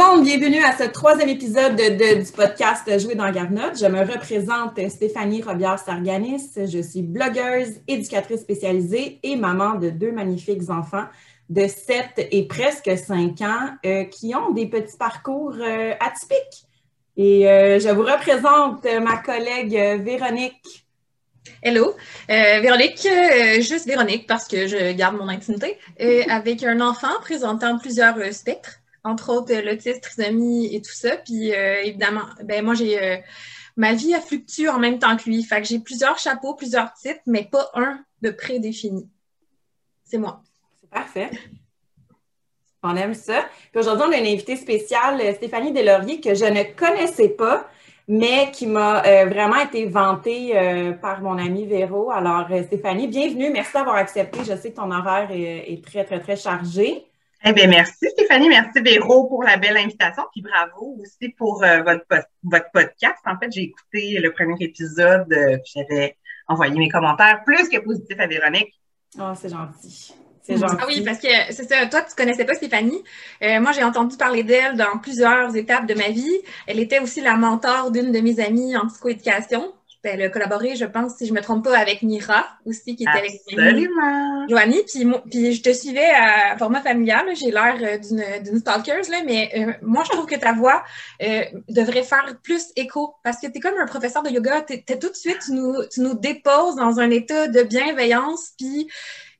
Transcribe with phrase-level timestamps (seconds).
[0.00, 3.78] monde, bienvenue à ce troisième épisode de, du podcast Jouer dans Garnotte.
[3.78, 6.52] Je me représente Stéphanie Robière-Sarganis.
[6.56, 11.04] Je suis blogueuse, éducatrice spécialisée et maman de deux magnifiques enfants
[11.50, 16.64] de 7 et presque 5 ans euh, qui ont des petits parcours euh, atypiques.
[17.18, 20.86] Et euh, je vous représente ma collègue Véronique.
[21.62, 21.94] Hello,
[22.26, 23.06] Véronique,
[23.60, 25.76] juste Véronique parce que je garde mon intimité,
[26.28, 31.16] avec un enfant présentant plusieurs spectres entre autres euh, l'autisme, trisomie et tout ça.
[31.16, 33.16] Puis euh, évidemment, ben moi j'ai euh,
[33.76, 35.42] ma vie a fluctué en même temps que lui.
[35.42, 39.08] Fait que j'ai plusieurs chapeaux, plusieurs titres, mais pas un de prédéfini.
[40.04, 40.42] C'est moi.
[40.80, 41.30] C'est parfait.
[42.82, 43.44] On aime ça.
[43.70, 47.68] Puis aujourd'hui, on a une invitée spéciale, Stéphanie Delaurier, que je ne connaissais pas,
[48.08, 52.10] mais qui m'a vraiment été vantée par mon ami Véro.
[52.10, 53.50] Alors, Stéphanie, bienvenue.
[53.50, 54.40] Merci d'avoir accepté.
[54.40, 57.09] Je sais que ton horaire est très, très, très chargé.
[57.42, 61.82] Eh bien, merci Stéphanie, merci Véro pour la belle invitation, puis bravo aussi pour euh,
[61.82, 62.04] votre,
[62.42, 63.16] votre podcast.
[63.24, 66.18] En fait, j'ai écouté le premier épisode, euh, puis j'avais
[66.48, 68.78] envoyé mes commentaires plus que positifs à Véronique.
[69.18, 70.14] Oh, c'est gentil.
[70.42, 70.76] C'est gentil.
[70.80, 73.02] Ah oui, parce que c'est ça, toi, tu connaissais pas Stéphanie.
[73.42, 76.42] Euh, moi, j'ai entendu parler d'elle dans plusieurs étapes de ma vie.
[76.66, 79.72] Elle était aussi la mentor d'une de mes amies en psychoéducation
[80.02, 83.18] elle a collaboré, je pense, si je me trompe pas, avec Mira aussi, qui était
[83.18, 84.48] avec Absolument.
[84.48, 84.82] Joanie.
[84.86, 87.26] Puis, puis je te suivais à format familial.
[87.34, 87.98] J'ai l'air euh,
[88.40, 90.82] d'une stalker, là, mais euh, moi, je trouve que ta voix
[91.22, 94.62] euh, devrait faire plus écho parce que tu es comme un professeur de yoga.
[94.62, 98.52] Tu tout de suite, tu nous, tu nous déposes dans un état de bienveillance.
[98.58, 98.88] Puis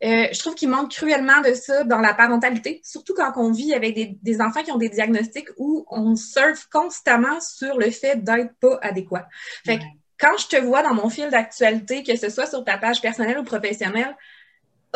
[0.03, 3.95] je trouve qu'il manque cruellement de ça dans la parentalité, surtout quand on vit avec
[3.95, 8.55] des, des enfants qui ont des diagnostics où on surfe constamment sur le fait d'être
[8.61, 9.29] pas adéquat.
[9.67, 9.85] Fait que,
[10.21, 13.39] quand je te vois dans mon fil d'actualité, que ce soit sur ta page personnelle
[13.39, 14.17] ou professionnelle,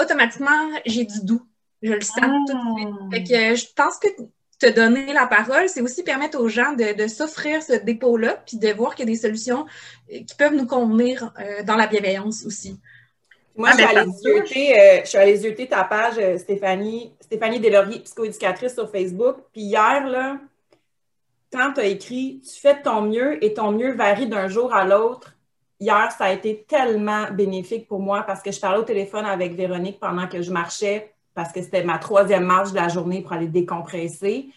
[0.01, 1.43] automatiquement, j'ai du doux.
[1.83, 2.17] Je le sens
[2.49, 2.89] tout de suite.
[2.91, 3.09] Ah.
[3.13, 4.09] Fait que je pense que
[4.59, 8.69] te donner la parole, c'est aussi permettre aux gens de, s'offrir ce dépôt-là, puis de
[8.73, 9.67] voir qu'il y a des solutions
[10.13, 12.81] euh, qui peuvent nous convenir euh, dans la bienveillance aussi.
[13.57, 18.75] Moi, je, suis allée zioter, euh, je suis allée ta page, Stéphanie, Stéphanie Deslauriers, psychoéducatrice
[18.75, 19.37] sur Facebook.
[19.53, 20.41] Puis hier, là,
[21.55, 24.75] quand tu as écrit Tu fais de ton mieux et ton mieux varie d'un jour
[24.75, 25.37] à l'autre,
[25.79, 29.55] hier, ça a été tellement bénéfique pour moi parce que je parlais au téléphone avec
[29.55, 33.33] Véronique pendant que je marchais parce que c'était ma troisième marche de la journée pour
[33.33, 34.49] aller décompresser.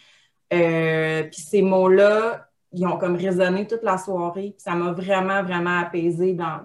[0.54, 4.56] Euh, puis ces mots-là, ils ont comme résonné toute la soirée.
[4.58, 6.62] ça m'a vraiment, vraiment apaisée dans,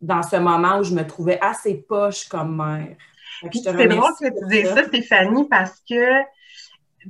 [0.00, 2.96] dans, ce moment où je me trouvais assez poche comme mère.
[3.52, 6.20] C'est drôle que tu dises ça, Stéphanie, parce que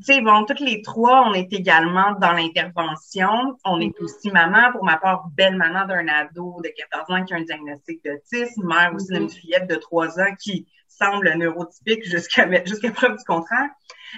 [0.02, 3.58] sais, bon, toutes les trois, on est également dans l'intervention.
[3.64, 4.04] On est mm-hmm.
[4.04, 7.42] aussi maman, pour ma part, belle maman d'un ado de 14 ans qui a un
[7.42, 9.40] diagnostic d'autisme, mère aussi d'une mm-hmm.
[9.40, 13.68] fillette de 3 ans qui semble neurotypique jusqu'à jusqu'à preuve du contraire.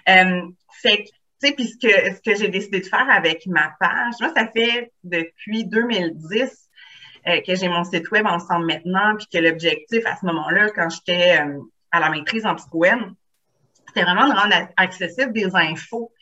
[0.08, 0.42] Euh,
[0.82, 3.72] fait que, tu sais, puis ce que, ce que j'ai décidé de faire avec ma
[3.80, 6.68] page, moi, ça fait depuis 2010
[7.28, 10.88] euh, que j'ai mon site web ensemble maintenant, puis que l'objectif à ce moment-là, quand
[10.90, 12.84] j'étais euh, à la maîtrise en psycho
[13.94, 16.12] c'était vraiment de rendre accessible des infos,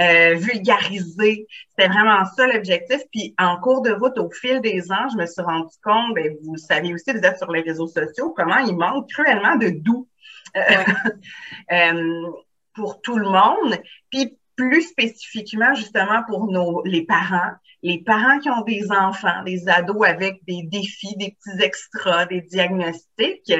[0.00, 1.46] euh, vulgariser.
[1.70, 3.00] C'était vraiment ça l'objectif.
[3.12, 6.34] Puis en cours de route, au fil des ans, je me suis rendu compte, ben,
[6.42, 10.08] vous savez aussi, vous êtes sur les réseaux sociaux, comment il manque cruellement de doux
[10.56, 10.60] euh,
[11.72, 12.32] euh,
[12.74, 13.78] pour tout le monde.
[14.10, 17.52] Puis plus spécifiquement, justement, pour nos les parents,
[17.82, 22.40] les parents qui ont des enfants, des ados avec des défis, des petits extras, des
[22.40, 23.52] diagnostics,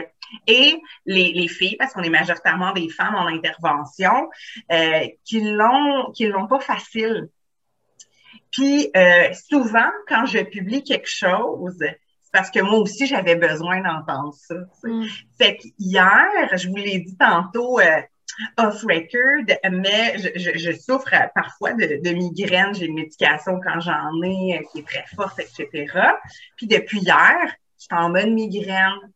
[0.46, 4.28] et les, les filles, parce qu'on est majoritairement des femmes en intervention,
[4.72, 7.28] euh, qui l'ont qui l'ont pas facile.
[8.50, 13.80] Puis euh, souvent, quand je publie quelque chose, c'est parce que moi aussi, j'avais besoin
[13.80, 14.54] d'entendre ça.
[14.84, 15.04] Mm.
[15.38, 18.02] Fait qu'hier, je vous l'ai dit tantôt, euh,
[18.56, 22.74] off-record, mais je, je, souffre parfois de, de migraines.
[22.74, 25.92] J'ai une médication quand j'en ai euh, qui est très forte, etc.
[26.56, 29.12] Puis depuis hier, je suis en mode migraine.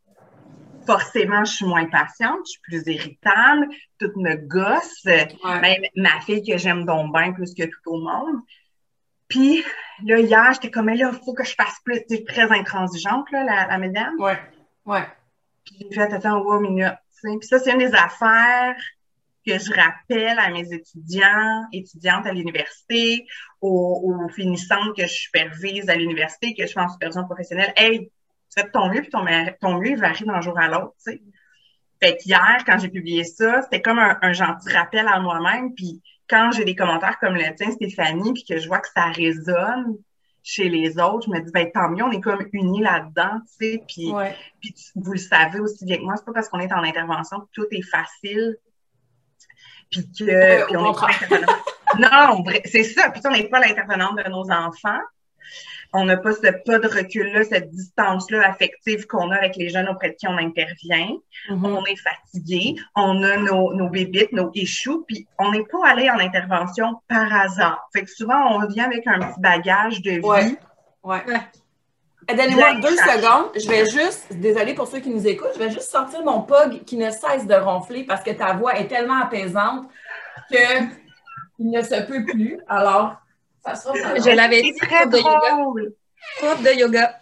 [0.85, 3.67] Forcément, je suis moins patiente, je suis plus irritable,
[3.99, 5.05] tout me gosse.
[5.05, 8.41] Même ma fille que j'aime donc bien plus que tout au monde.
[9.29, 9.63] Puis
[10.05, 12.01] là, hier, j'étais comme, là, il faut que je fasse plus.
[12.09, 14.19] C'est très intransigeante, là, la, la mesdames.
[14.19, 14.37] Ouais,
[14.85, 15.07] ouais.
[15.63, 16.93] Puis j'ai fait, attends, va minute.
[17.23, 18.75] Puis ça, c'est une des affaires
[19.45, 23.25] que je rappelle à mes étudiants, étudiantes à l'université,
[23.61, 28.09] aux, aux, finissantes que je supervise à l'université, que je fais en supervision professionnelle, hey,
[28.55, 29.25] tu fais ton mieux, puis ton,
[29.59, 31.21] ton mieux, varie d'un jour à l'autre, tu sais.
[32.03, 35.73] Fait qu'hier, quand j'ai publié ça, c'était comme un, gentil rappel à moi-même.
[35.73, 39.05] Puis quand j'ai des commentaires comme le tien, Stéphanie, puis que je vois que ça
[39.05, 39.95] résonne
[40.43, 43.53] chez les autres, je me dis, ben tant mieux, on est comme unis là-dedans, tu
[43.69, 43.83] sais.
[43.87, 44.11] Puis,
[44.59, 47.39] puis vous le savez aussi bien que moi, c'est pas parce qu'on est en intervention
[47.39, 48.57] que tout est facile.
[49.93, 50.65] Puis que...
[50.65, 51.07] puis on est pas
[51.99, 53.11] non, c'est ça.
[53.11, 54.99] Puis on n'est pas l'intervenante de nos enfants
[55.93, 59.87] on n'a pas ce pas de recul-là, cette distance-là affective qu'on a avec les jeunes
[59.87, 61.15] auprès de qui on intervient.
[61.49, 61.65] Mm-hmm.
[61.65, 66.09] On est fatigué, on a nos, nos bébites, nos échoues, puis on n'est pas allé
[66.09, 67.87] en intervention par hasard.
[67.93, 70.19] Fait que souvent, on revient avec un petit bagage de vie.
[70.21, 70.57] Ouais.
[71.03, 71.23] ouais.
[72.27, 73.51] Donnez-moi deux secondes.
[73.55, 76.83] Je vais juste, désolée pour ceux qui nous écoutent, je vais juste sortir mon pug
[76.85, 79.87] qui ne cesse de ronfler parce que ta voix est tellement apaisante
[80.49, 80.89] qu'il
[81.59, 82.59] ne se peut plus.
[82.67, 83.15] Alors,
[83.65, 85.91] je l'avais dit, très de yoga.
[86.39, 87.19] Prof de yoga.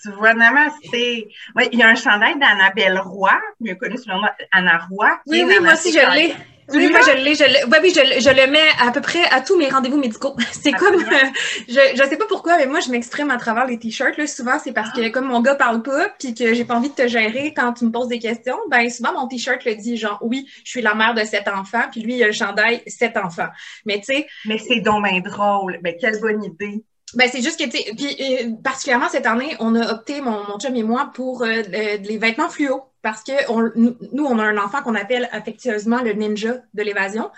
[0.00, 1.28] Tu vois, namasté.
[1.56, 5.08] Oui, il y a un chandail d'Annabelle Roy, mieux connu sous le nom Anna Roy.
[5.26, 6.36] Oui, oui, moi aussi, je l'ai.
[6.70, 9.24] Oui, moi, je l'ai, je le, oui, oui, je, je, le mets à peu près
[9.30, 10.36] à tous mes rendez-vous médicaux.
[10.52, 11.26] C'est comme, euh,
[11.66, 14.26] je, je sais pas pourquoi, mais moi, je m'exprime à travers les t-shirts, là.
[14.26, 16.94] Souvent, c'est parce que, comme mon gars parle pas, puis que j'ai pas envie de
[16.94, 20.18] te gérer quand tu me poses des questions, ben, souvent, mon t-shirt le dit, genre,
[20.20, 23.16] oui, je suis la mère de sept enfants, puis lui, il a le chandail sept
[23.16, 23.48] enfants.
[23.86, 24.26] Mais, tu sais.
[24.44, 25.78] Mais c'est donc drôle.
[25.82, 26.84] Mais quelle bonne idée.
[27.14, 30.58] Ben, c'est juste que, tu puis euh, particulièrement cette année, on a opté, mon, mon
[30.58, 34.58] chum et moi, pour euh, les vêtements fluo parce que on, nous, on a un
[34.58, 37.30] enfant qu'on appelle affectueusement le ninja de l'évasion.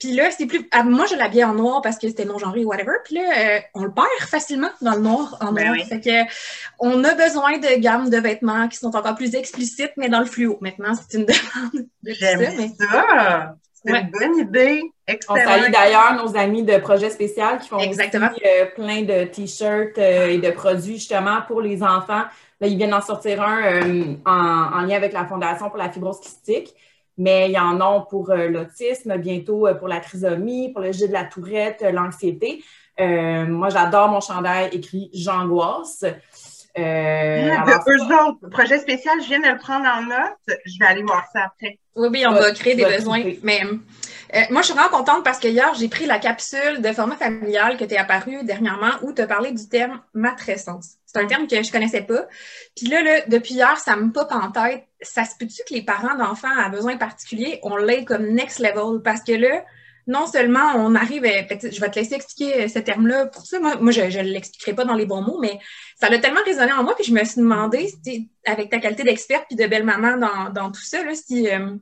[0.00, 0.66] Puis là, c'est plus.
[0.72, 2.92] Ah, moi, je l'habillais en noir parce que c'était non genré ou whatever.
[3.04, 5.86] Puis là, euh, on le perd facilement dans le noir en ben noir.
[5.86, 6.32] Fait que
[6.78, 10.26] on a besoin de gammes de vêtements qui sont encore plus explicites, mais dans le
[10.26, 10.56] fluo.
[10.62, 12.52] Maintenant, c'est une demande de J'aime ça.
[12.56, 12.70] Mais...
[12.78, 13.54] ça.
[13.84, 14.82] C'est une bonne idée.
[15.28, 18.30] On salue d'ailleurs nos amis de Projet Spécial qui font Exactement.
[18.44, 22.24] Euh, plein de t-shirts euh, et de produits justement pour les enfants.
[22.60, 26.20] Là, ils viennent d'en sortir un euh, en, lien avec la Fondation pour la fibrose
[26.20, 26.74] kystique,
[27.16, 31.12] mais il y en a pour l'autisme, bientôt pour la trisomie, pour le jeu de
[31.12, 32.62] la tourette, l'anxiété.
[32.98, 36.04] moi, j'adore mon chandail écrit J'angoisse.
[36.78, 37.50] Euh,
[37.88, 40.58] eux autres, projet spécial, je viens de le prendre en note.
[40.64, 41.78] Je vais aller voir ça après.
[41.96, 43.22] Oui, oui, on va créer des besoins.
[43.42, 43.62] Mais
[44.34, 47.16] euh, moi, je suis vraiment contente parce que hier, j'ai pris la capsule de format
[47.16, 50.96] familial que tu es apparue dernièrement où tu as parlé du terme matrescence.
[51.06, 52.26] C'est un terme que je connaissais pas.
[52.76, 54.84] Puis là, là, depuis hier, ça me pop en tête.
[55.00, 59.00] Ça se peut-tu que les parents d'enfants à besoins particuliers, on l'aide comme next level?
[59.02, 59.64] Parce que là,
[60.06, 63.60] non seulement on arrive, à, je vais te laisser expliquer euh, ce terme-là pour ça.
[63.60, 65.58] Moi, je ne l'expliquerai pas dans les bons mots, mais
[66.00, 67.92] ça a tellement résonné en moi que je me suis demandé,
[68.46, 71.76] avec ta qualité d'experte puis de belle-maman dans, dans, tout ça, là, si, euh,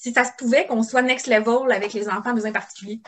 [0.00, 3.02] si ça se pouvait qu'on soit next level avec les enfants besoins particuliers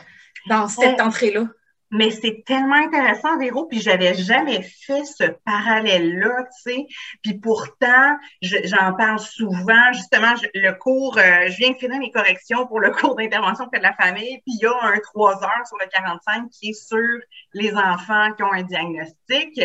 [0.47, 1.47] dans cette entrée-là.
[1.89, 6.87] Mais c'est tellement intéressant, Véro, puis j'avais jamais fait ce parallèle-là, tu sais.
[7.21, 9.93] Puis pourtant, j'en parle souvent.
[9.93, 13.77] Justement, le cours, euh, je viens de finir mes corrections pour le cours d'intervention auprès
[13.77, 16.73] de la famille, puis il y a un 3 heures sur le 45 qui est
[16.73, 17.19] sur
[17.53, 19.61] les enfants qui ont un diagnostic.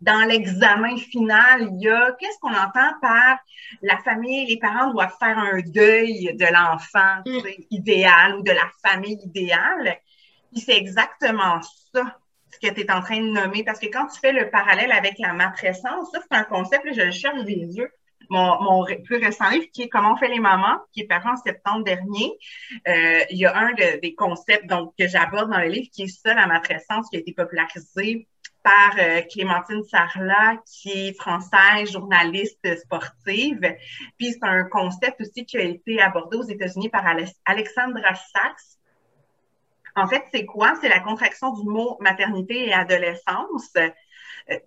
[0.00, 3.38] Dans l'examen final, il y a, qu'est-ce qu'on entend par
[3.82, 7.62] la famille, les parents doivent faire un deuil de l'enfant mm.
[7.70, 9.98] idéal ou de la famille idéale
[10.60, 11.60] c'est exactement
[11.92, 12.18] ça
[12.52, 13.64] ce que tu es en train de nommer.
[13.64, 17.02] Parce que quand tu fais le parallèle avec la matrescence, ça, c'est un concept, je
[17.02, 17.90] le cherche des yeux.
[18.28, 21.28] Mon, mon, plus récent livre qui est Comment on fait les mamans, qui est paru
[21.28, 22.32] en septembre dernier.
[22.88, 26.08] Euh, il y a un des concepts donc, que j'aborde dans le livre qui est
[26.08, 28.26] ça, la matrescence, qui a été popularisé
[28.66, 33.60] par euh, Clémentine Sarlat, qui est française, journaliste sportive.
[34.18, 37.06] Puis c'est un concept aussi qui a été abordé aux États-Unis par
[37.44, 38.76] Alexandra Sachs,
[39.94, 40.74] en fait, c'est quoi?
[40.80, 43.88] C'est la contraction du mot maternité et adolescence euh,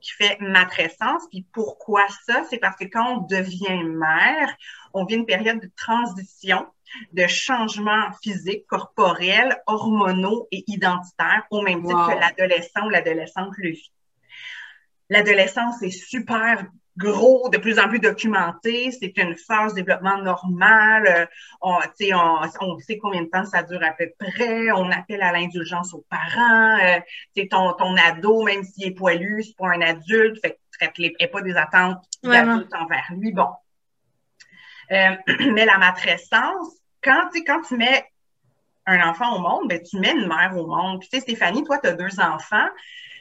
[0.01, 1.27] qui fait matrescence.
[1.29, 2.43] Puis pourquoi ça?
[2.49, 4.49] C'est parce que quand on devient mère,
[4.93, 6.65] on vit une période de transition,
[7.13, 13.71] de changements physiques, corporels, hormonaux et identitaires, au même titre que l'adolescent ou l'adolescente le
[13.71, 13.91] vit.
[15.09, 16.65] L'adolescence est super
[16.99, 18.91] gros, de plus en plus documenté.
[18.91, 21.07] C'est une phase de développement normal.
[21.07, 21.25] Euh,
[21.61, 21.79] on,
[22.13, 24.71] on, on sait combien de temps ça dure à peu près.
[24.71, 26.77] On appelle à l'indulgence aux parents.
[26.83, 26.99] Euh,
[27.49, 30.39] ton, ton ado, même s'il est poilu, c'est pas un adulte.
[30.41, 33.31] Fait que tu pas des attentes d'adultes envers lui.
[33.31, 33.49] Bon.
[34.91, 35.15] Euh,
[35.53, 38.05] mais la matrescence, quand, quand tu mets
[38.85, 40.99] un enfant au monde, ben, tu mets une mère au monde.
[40.99, 42.67] Puis, tu sais, Stéphanie, toi, tu as deux enfants.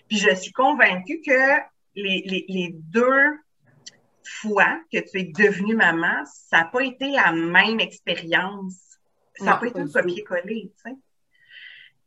[0.09, 1.59] Puis, je suis convaincue que
[1.95, 3.39] les, les, les deux
[4.25, 8.99] fois que tu es devenue maman, ça n'a pas été la même expérience.
[9.37, 10.97] Ça n'a pas été un copier-coller, tu sais.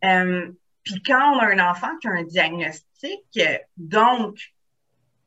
[0.04, 0.52] Euh,
[0.84, 3.40] puis quand on a un enfant qui a un diagnostic,
[3.78, 4.38] donc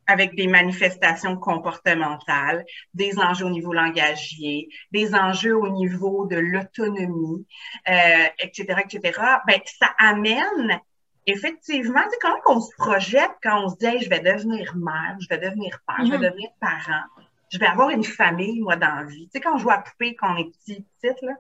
[0.06, 7.46] avec des manifestations comportementales, des enjeux au niveau langagier, des enjeux au niveau de l'autonomie,
[7.88, 10.80] euh, etc., etc., ben, ça amène
[11.26, 15.16] effectivement, tu sais, quand on se projette, quand on se dit je vais devenir mère,
[15.20, 16.30] je vais devenir père, je vais mm-hmm.
[16.30, 17.04] devenir parent,
[17.50, 19.26] je vais avoir une famille, moi, dans la vie.
[19.26, 21.34] Tu sais, quand on joue à poupée, quand on est petit, petite, là,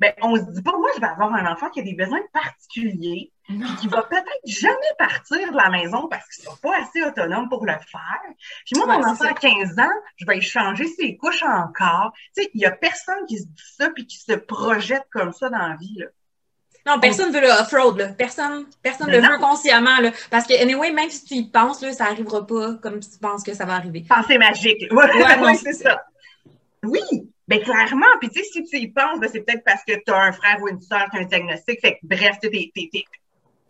[0.00, 2.20] ben, on se dit pas, moi, je vais avoir un enfant qui a des besoins
[2.32, 7.48] particuliers, qui va peut-être jamais partir de la maison parce qu'il sera pas assez autonome
[7.48, 8.22] pour le faire.
[8.66, 12.12] Puis moi, mon enfant à 15 ans, je vais changer ses couches encore.
[12.36, 15.32] Tu sais, il y a personne qui se dit ça puis qui se projette comme
[15.32, 16.06] ça dans la vie, là.
[16.86, 18.08] Non, personne ne veut le off-road, là.
[18.08, 20.10] Personne, personne ne le veut consciemment, là.
[20.30, 23.42] Parce que, anyway, même si tu y penses, là, ça n'arrivera pas comme tu penses
[23.42, 24.04] que ça va arriver.
[24.06, 24.84] Pensée magique.
[24.92, 26.04] Ouais, c'est ça.
[26.82, 27.00] Oui,
[27.46, 28.06] ben clairement.
[28.20, 30.32] Puis tu sais, si tu y penses, ben, c'est peut-être parce que tu as un
[30.32, 31.80] frère ou une soeur qui a un diagnostic.
[31.80, 32.72] Fait que, bref, tu es,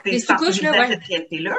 [0.03, 1.51] t'es sensibilisé à cette réalité-là.
[1.51, 1.57] Là.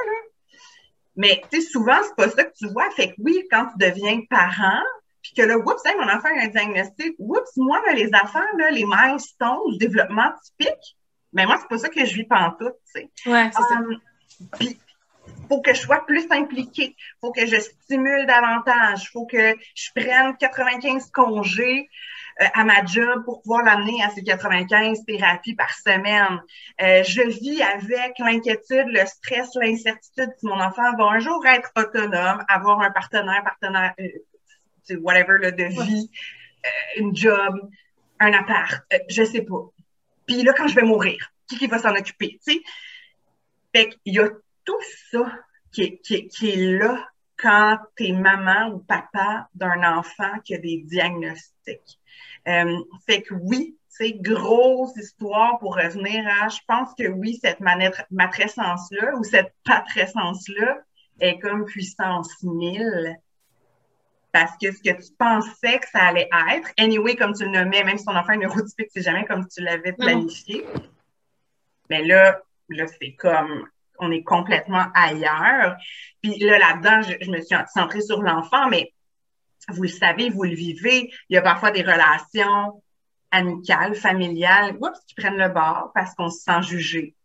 [1.17, 2.89] Mais tu sais, souvent, c'est pas ça que tu vois.
[2.91, 4.83] Fait que oui, quand tu deviens parent,
[5.21, 8.69] puis que là, oups, mon enfant a un diagnostic, oups, moi, là, les affaires, là,
[8.71, 10.97] les milestones le développement typique,
[11.33, 13.09] mais moi, c'est pas ça que je vis pantoute, tu sais.
[13.25, 13.81] Ouais, c'est ça.
[14.59, 14.77] Puis,
[15.47, 20.35] faut que je sois plus impliquée, faut que je stimule davantage, faut que je prenne
[20.37, 21.89] 95 congés
[22.41, 26.41] euh, à ma job pour pouvoir l'amener à ces 95 thérapies par semaine.
[26.81, 31.71] Euh, je vis avec l'inquiétude, le stress, l'incertitude si mon enfant va un jour être
[31.77, 36.09] autonome, avoir un partenaire, partenaire, euh, whatever, là, de vie,
[36.65, 37.69] euh, une job,
[38.19, 39.69] un appart, je sais pas.
[40.25, 42.63] Puis là, quand je vais mourir, qui, qui va s'en occuper, tu sais?
[43.73, 44.29] Fait qu'il y a
[44.65, 44.81] tout
[45.11, 45.31] ça
[45.71, 47.07] qui est, qui, est là
[47.37, 51.99] quand tu es maman ou papa d'un enfant qui a des diagnostics.
[52.47, 57.59] Euh, fait que oui, c'est grosse histoire pour revenir à, je pense que oui, cette
[58.11, 60.81] matrescence-là ou cette patrescence-là
[61.19, 63.17] est comme puissance 1000
[64.35, 67.85] parce que ce que tu pensais que ça allait être, anyway, comme tu le nommais,
[67.85, 70.65] même si ton enfant est neurotypique, c'est jamais comme tu l'avais planifié.
[71.89, 73.65] Mais là, là, c'est comme,
[73.99, 75.75] on est complètement ailleurs.
[76.21, 78.93] Puis là, là-dedans, je, me suis centrée sur l'enfant, mais
[79.69, 81.11] vous le savez, vous le vivez.
[81.29, 82.81] Il y a parfois des relations
[83.31, 87.15] amicales, familiales, oups, qui prennent le bord parce qu'on se sent jugé.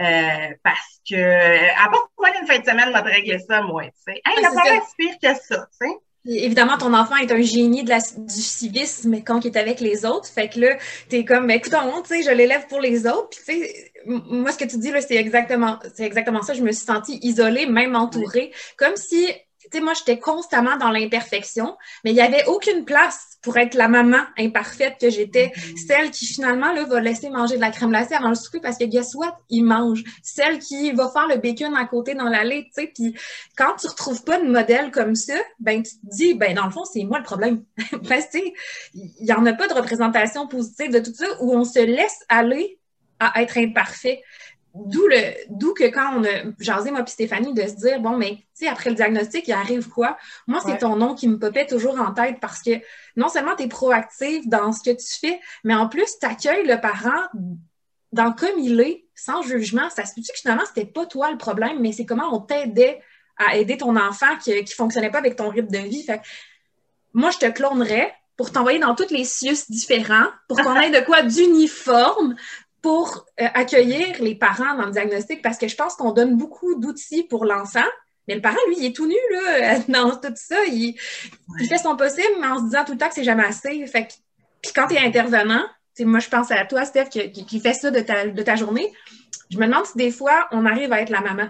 [0.00, 3.92] Euh, parce que, à part moi, une fin de semaine, m'a régler ça, moi, tu
[4.06, 4.20] sais.
[4.24, 5.94] Hey, il a pas pire que ça, tu sais.
[6.26, 10.26] Évidemment, ton enfant est un génie du civisme quand il est avec les autres.
[10.26, 10.78] Fait que là,
[11.10, 11.74] t'es comme, écoute,
[12.08, 13.28] tu sais, je l'élève pour les autres.
[13.30, 16.54] Puis, tu sais, moi, ce que tu dis, là, c'est exactement, c'est exactement ça.
[16.54, 18.52] Je me suis sentie isolée, même entourée.
[18.78, 19.26] Comme si
[19.70, 23.74] tu sais, moi, j'étais constamment dans l'imperfection, mais il n'y avait aucune place pour être
[23.74, 25.86] la maman imparfaite que j'étais, mm-hmm.
[25.86, 28.78] celle qui finalement là, va laisser manger de la crème glacée avant le souper parce
[28.78, 32.64] que guess what, il mange, celle qui va faire le bacon à côté dans l'allée,
[32.74, 33.14] tu sais, puis
[33.56, 36.70] quand tu retrouves pas de modèle comme ça, ben tu te dis, ben dans le
[36.70, 37.64] fond, c'est moi le problème.
[38.08, 38.38] parce que
[38.94, 42.20] il y en a pas de représentation positive de tout ça où on se laisse
[42.28, 42.78] aller
[43.20, 44.22] à être imparfait.
[44.74, 48.16] D'où le, d'où que quand on a jasé, moi puis Stéphanie, de se dire, bon,
[48.16, 50.16] mais, tu sais, après le diagnostic, il arrive quoi?
[50.48, 52.72] Moi, c'est ton nom qui me popait toujours en tête parce que
[53.16, 56.66] non seulement tu es proactive dans ce que tu fais, mais en plus, tu accueilles
[56.66, 57.22] le parent
[58.12, 59.88] dans comme il est, sans jugement.
[59.90, 63.00] Ça se peut que finalement, c'était pas toi le problème, mais c'est comment on t'aidait
[63.36, 66.02] à aider ton enfant qui, qui fonctionnait pas avec ton rythme de vie?
[66.02, 66.20] Fait
[67.12, 71.04] moi, je te clonerais pour t'envoyer dans toutes les cius différents, pour qu'on ait de
[71.04, 72.34] quoi d'uniforme,
[72.84, 76.78] pour euh, accueillir les parents dans le diagnostic parce que je pense qu'on donne beaucoup
[76.78, 77.86] d'outils pour l'enfant.
[78.28, 80.62] Mais le parent, lui, il est tout nu là, dans tout ça.
[80.66, 80.94] Il,
[81.66, 83.86] fait son possible, mais en se disant tout le temps que c'est jamais assez.
[83.86, 84.08] Fait
[84.60, 85.64] puis quand tu es intervenant,
[86.00, 88.92] moi, je pense à toi, Steph, qui, qui, fait ça de ta, de ta journée.
[89.48, 91.48] Je me demande si des fois, on arrive à être la maman.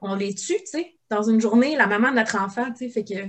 [0.00, 2.90] On les tue, tu sais, dans une journée, la maman de notre enfant, tu sais,
[2.90, 3.26] fait que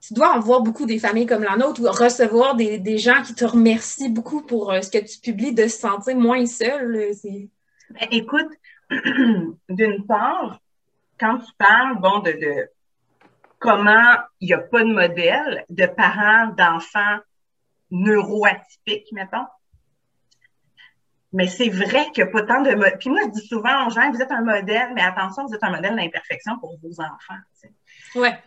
[0.00, 3.22] tu dois en voir beaucoup des familles comme la nôtre ou recevoir des, des gens
[3.22, 7.12] qui te remercient beaucoup pour euh, ce que tu publies, de se sentir moins seul.
[7.90, 8.50] Ben, écoute,
[9.68, 10.60] d'une part,
[11.18, 12.70] quand tu parles, bon, de, de
[13.58, 17.18] comment il n'y a pas de modèle de parents d'enfants
[17.90, 19.46] neuroatypiques, mettons,
[21.32, 22.70] mais c'est vrai qu'il n'y a pas tant de...
[22.96, 25.62] Puis moi, je dis souvent aux gens, vous êtes un modèle, mais attention, vous êtes
[25.62, 27.40] un modèle d'imperfection pour vos enfants.
[28.14, 28.38] Ouais.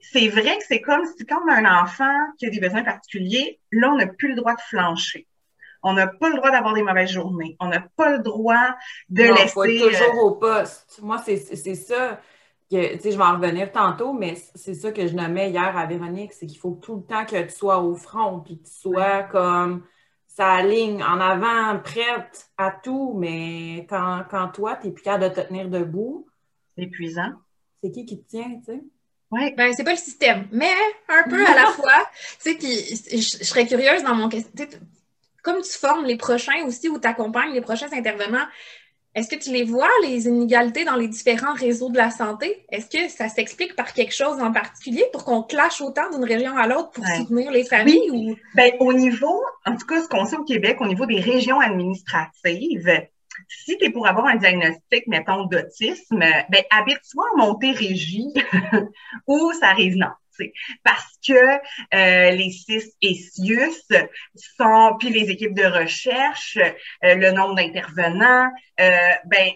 [0.00, 2.84] C'est vrai que c'est comme si quand on a un enfant qui a des besoins
[2.84, 5.26] particuliers, là, on n'a plus le droit de flancher.
[5.82, 7.56] On n'a pas le droit d'avoir des mauvaises journées.
[7.58, 8.76] On n'a pas le droit
[9.08, 9.48] de non, laisser...
[9.48, 11.00] Faut être toujours au poste.
[11.02, 11.36] Moi, c'est
[11.74, 12.20] ça
[12.70, 15.76] que, tu sais, je vais en revenir tantôt, mais c'est ça que je nommais hier
[15.76, 18.68] à Véronique, c'est qu'il faut tout le temps que tu sois au front, puis que
[18.68, 19.84] tu sois comme
[20.26, 25.30] ça ligne en avant, prête à tout, mais quand, quand toi, tu es plus capable
[25.34, 26.26] de te tenir debout.
[26.76, 27.32] C'est épuisant.
[27.82, 28.82] C'est qui qui te tient, tu sais?
[29.30, 29.54] Ouais.
[29.56, 30.72] Ben, c'est pas le système, mais
[31.08, 32.08] un peu à la fois.
[32.42, 34.66] Tu sais, puis je, serais curieuse dans mon question.
[35.42, 38.46] Comme tu formes les prochains aussi ou tu accompagnes les prochains intervenants,
[39.14, 42.64] est-ce que tu les vois, les inégalités dans les différents réseaux de la santé?
[42.70, 46.56] Est-ce que ça s'explique par quelque chose en particulier pour qu'on clash autant d'une région
[46.56, 48.10] à l'autre pour soutenir les familles?
[48.12, 48.36] Ou...
[48.54, 51.58] Ben, au niveau, en tout cas, ce qu'on sait au Québec, au niveau des régions
[51.58, 53.08] administratives,
[53.50, 58.32] si tu es pour avoir un diagnostic, mettons, d'autisme, ben, habite-toi à Montérégie
[59.26, 60.08] ou arrive non
[60.84, 63.74] parce que euh, les CIS et CIUS
[64.56, 66.58] sont, puis les équipes de recherche,
[67.04, 69.50] euh, le nombre d'intervenants, euh, ben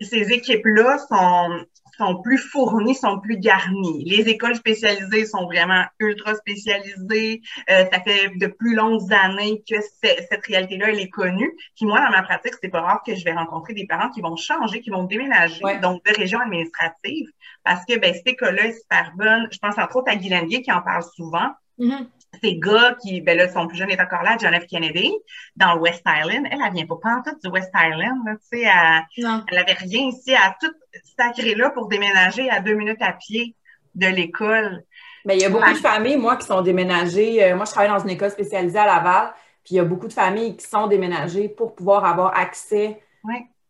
[0.00, 1.64] ces équipes-là sont
[1.96, 4.04] sont plus fournis, sont plus garnis.
[4.04, 7.42] Les écoles spécialisées sont vraiment ultra spécialisées.
[7.70, 11.52] Euh, ça fait de plus longues années que cette réalité-là, elle est connue.
[11.76, 14.20] Puis moi, dans ma pratique, c'est pas rare que je vais rencontrer des parents qui
[14.20, 17.28] vont changer, qui vont déménager, donc de région administrative,
[17.64, 19.48] parce que ben, cette école-là est super bonne.
[19.50, 21.50] Je pense entre autres à Guylaine qui en parle souvent.
[21.78, 22.06] Mm-hmm
[22.40, 24.66] ces gars qui, ben là, son plus jeune est encore là, John F.
[24.66, 25.12] Kennedy,
[25.56, 26.46] dans le West Island.
[26.50, 30.08] Elle, elle vient pas tout du West Island, là, tu sais, elle, elle avait rien
[30.08, 30.72] ici, à tout
[31.18, 33.54] sacré là pour déménager à deux minutes à pied
[33.94, 34.84] de l'école.
[35.24, 37.44] Mais il y a beaucoup de familles, moi, qui sont déménagées.
[37.44, 39.32] Euh, moi, je travaille dans une école spécialisée à Laval,
[39.64, 43.00] puis il y a beaucoup de familles qui sont déménagées pour pouvoir avoir accès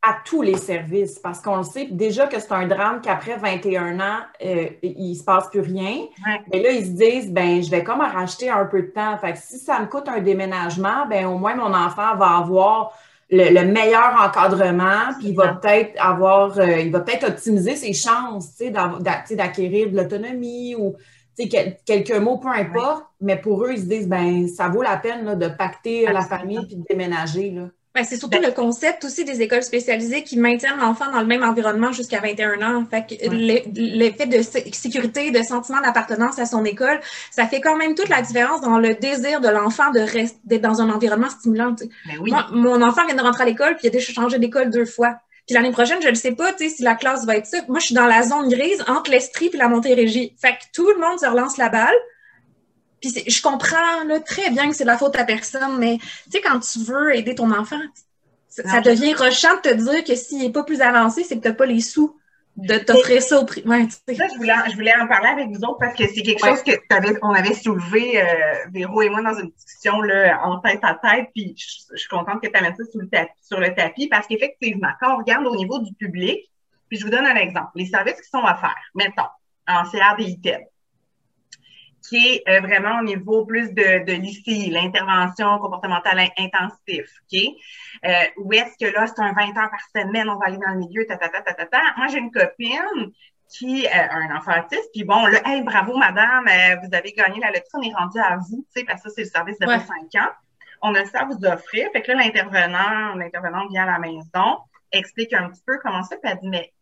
[0.03, 4.19] à tous les services parce qu'on sait déjà que c'est un drame qu'après 21 ans,
[4.45, 6.07] euh, il se passe plus rien.
[6.53, 9.17] Mais là, ils se disent, ben, je vais comme racheter un peu de temps.
[9.19, 12.93] Fait que si ça me coûte un déménagement, ben, au moins mon enfant va avoir
[13.31, 18.57] le, meilleur encadrement, puis il va peut-être avoir, euh, il va peut-être optimiser ses chances,
[18.57, 20.97] tu sais, d'acquérir de l'autonomie ou,
[21.39, 23.05] tu sais, quelques mots, peu importe.
[23.21, 26.23] Mais pour eux, ils se disent, ben, ça vaut la peine là, de pacter la
[26.23, 27.69] famille puis de déménager, là.
[27.95, 31.27] Ben, c'est surtout ben le concept aussi des écoles spécialisées qui maintiennent l'enfant dans le
[31.27, 32.85] même environnement jusqu'à 21 ans.
[32.91, 34.41] Fait que l'effet de
[34.73, 38.79] sécurité, de sentiment d'appartenance à son école, ça fait quand même toute la différence dans
[38.79, 41.75] le désir de l'enfant de rester d'être dans un environnement stimulant.
[42.07, 44.71] Ben Moi, mon enfant vient de rentrer à l'école puis il a déjà changé d'école
[44.71, 45.19] deux fois.
[45.47, 47.59] Puis l'année prochaine, je ne sais pas si la classe va être ça.
[47.69, 50.35] Moi, je suis dans la zone grise entre l'Estrie et la Montérégie.
[50.41, 51.95] Fait que tout le monde se relance la balle.
[53.03, 56.41] Puis je comprends là, très bien que c'est la faute à personne, mais tu sais,
[56.41, 57.81] quand tu veux aider ton enfant,
[58.49, 61.49] ça, devient rushant de te dire que s'il n'est pas plus avancé, c'est que tu
[61.49, 62.17] n'as pas les sous
[62.57, 63.63] de t'offrir ça au prix.
[63.65, 66.45] Ouais, ça, je voulais, je voulais en parler avec vous autres parce que c'est quelque
[66.45, 66.73] chose que
[67.23, 68.27] on avait soulevé, euh,
[68.71, 72.43] Véro et moi, dans une discussion là, en tête à tête, puis je, suis contente
[72.43, 75.47] que tu amènes ça sur le, tapis, sur le tapis parce qu'effectivement, quand on regarde
[75.47, 76.51] au niveau du public,
[76.89, 79.23] puis je vous donne un exemple, les services qui sont à faire, mettons,
[79.67, 80.61] en CRDITED,
[82.09, 87.41] qui est euh, vraiment au niveau plus de, de l'ICI, l'intervention comportementale intensif, OK?
[88.05, 90.73] Euh, où est-ce que là, c'est un 20 heures par semaine, on va aller dans
[90.73, 91.81] le milieu, ta, ta, ta, ta, ta, ta.
[91.97, 93.13] Moi, j'ai une copine
[93.49, 97.13] qui euh, a un enfant autiste, puis bon, là, hey, bravo, madame, euh, vous avez
[97.13, 99.59] gagné la leçon, on est rendu à vous, tu sais, parce que c'est le service
[99.59, 99.79] de ouais.
[99.79, 100.31] 5 ans.
[100.81, 101.89] On a ça à vous offrir.
[101.93, 104.59] Fait que là, l'intervenant, l'intervenante vient à la maison,
[104.91, 106.73] explique un petit peu comment ça, puis elle dit, mais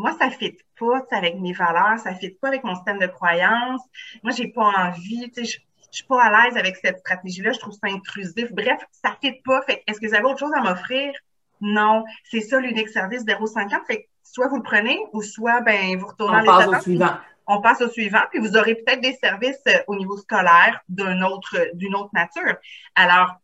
[0.00, 2.98] moi, ça ne fit pas avec mes valeurs, ça ne fit pas avec mon système
[2.98, 3.82] de croyance.
[4.22, 5.60] Moi, j'ai pas envie, tu sais,
[5.92, 8.52] je, suis pas à l'aise avec cette stratégie-là, je trouve ça intrusif.
[8.52, 9.60] Bref, ça ne fit pas.
[9.62, 11.12] Fait est-ce que vous avez autre chose à m'offrir?
[11.60, 12.04] Non.
[12.24, 13.86] C'est ça l'unique service 050.
[13.86, 17.14] Fait soit vous le prenez ou soit ben vous retournez on passe au suivant.
[17.48, 21.20] On passe au suivant, puis vous aurez peut-être des services euh, au niveau scolaire d'un
[21.22, 22.54] autre, d'une autre nature.
[22.94, 23.39] Alors,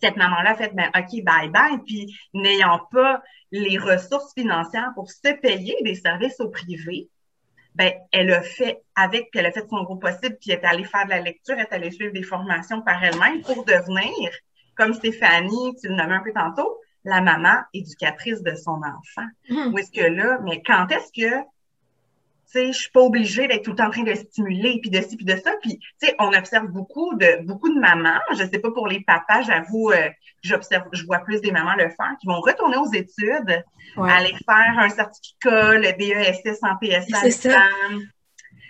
[0.00, 1.78] cette maman-là a fait, ben, OK, bye bye.
[1.86, 7.08] Puis, n'ayant pas les ressources financières pour se payer des services au privé,
[7.74, 10.64] ben, elle a fait avec, puis elle a fait son gros possible, puis elle est
[10.64, 14.30] allée faire de la lecture, elle est allée suivre des formations par elle-même pour devenir,
[14.76, 19.28] comme Stéphanie, tu le nommais un peu tantôt, la maman éducatrice de son enfant.
[19.48, 19.72] Mmh.
[19.72, 21.44] Où est-ce que là, mais quand est-ce que
[22.54, 25.16] je suis pas obligée d'être tout le temps en train de stimuler, puis de ci,
[25.16, 25.52] puis de ça.
[25.62, 28.20] Puis, tu sais, on observe beaucoup de beaucoup de mamans.
[28.32, 30.08] Je sais pas pour les papas, j'avoue, euh,
[30.42, 33.64] j'observe, je vois plus des mamans le faire, qui vont retourner aux études,
[33.96, 37.20] aller faire un certificat, le DESS en PSA.
[37.22, 37.62] C'est ça.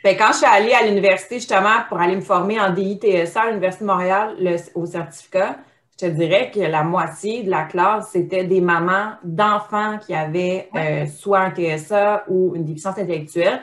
[0.05, 3.47] Ben, quand je suis allée à l'université, justement, pour aller me former en DITSA à
[3.49, 5.57] l'Université de Montréal, le, au certificat,
[6.01, 10.69] je te dirais que la moitié de la classe, c'était des mamans d'enfants qui avaient
[10.77, 13.61] euh, soit un TSA ou une déficience intellectuelle,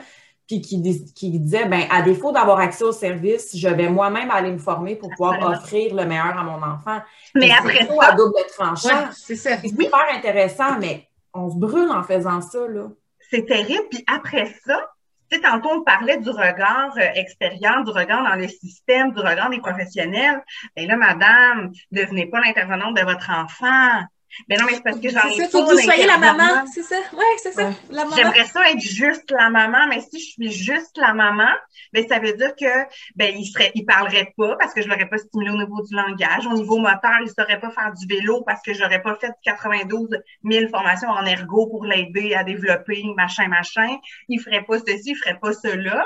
[0.48, 0.82] puis qui,
[1.13, 4.95] qui disaient, ben, à défaut d'avoir accès au service, je vais moi-même aller me former
[4.95, 7.00] pour pouvoir offrir le meilleur à mon enfant.
[7.36, 9.10] Mais, après ça, à double tranchant.
[9.13, 12.89] c'est super intéressant, mais on se brûle en faisant ça, là.
[13.32, 13.86] C'est terrible.
[13.89, 14.91] Puis après ça,
[15.29, 19.19] tu sais, tantôt, on parlait du regard euh, extérieur, du regard dans le système, du
[19.19, 20.43] regard des professionnels.
[20.75, 24.03] Et là, madame, devenez pas l'intervenante de votre enfant.
[24.50, 26.06] Mais non, mais c'est parce que j'en ai C'est ça, pas faut que vous soyez
[26.06, 26.98] la maman, c'est ça?
[27.13, 27.69] Ouais, c'est ça.
[27.69, 27.76] Ouais.
[27.89, 28.15] La maman.
[28.15, 31.50] J'aimerais ça être juste la maman, mais si je suis juste la maman,
[31.93, 35.08] ben ça veut dire que ben il serait, il parlerait pas parce que je l'aurais
[35.08, 38.43] pas stimulé au niveau du langage, au niveau moteur, il saurait pas faire du vélo
[38.45, 40.10] parce que j'aurais pas fait 92
[40.50, 43.98] 000 formations en ergo pour l'aider à développer machin machin.
[44.30, 46.06] Il ferait pas ceci, il ferait pas cela.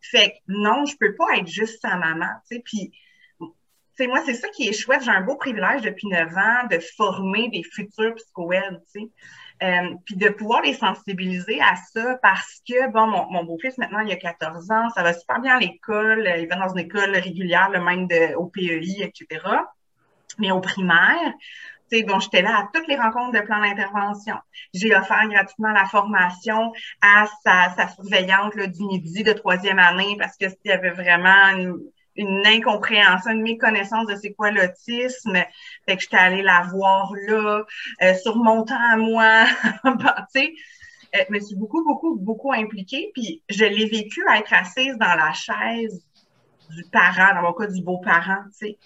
[0.00, 2.62] Fait que non, je peux pas être juste sa maman, tu sais.
[2.64, 2.92] Puis
[3.96, 5.02] sais, moi, c'est ça qui est chouette.
[5.02, 9.10] J'ai un beau privilège depuis 9 ans de former des futurs psychoèdes, tu sais.
[9.62, 14.00] Euh, puis de pouvoir les sensibiliser à ça parce que, bon, mon, mon beau-fils, maintenant,
[14.00, 16.80] il a 14 ans, ça va super bien à l'école, euh, il va dans une
[16.80, 19.46] école régulière, le même de, au PEI, etc.
[20.38, 21.32] Mais au primaire,
[21.90, 24.36] tu sais, bon, j'étais là à toutes les rencontres de plan d'intervention.
[24.72, 30.16] J'ai offert gratuitement la formation à sa, sa surveillante là, du midi de troisième année
[30.18, 31.78] parce que s'il y avait vraiment une,
[32.16, 35.36] une incompréhension, une méconnaissance de c'est quoi l'autisme.
[35.86, 37.64] Fait que j'étais allée la voir là,
[38.02, 39.44] euh, sur mon temps à moi.
[40.34, 40.54] Tu sais,
[41.16, 43.10] euh, me suis beaucoup, beaucoup, beaucoup impliquée.
[43.14, 46.02] Puis je l'ai vécu à être assise dans la chaise
[46.70, 48.78] du parent, dans mon cas du beau-parent, tu sais.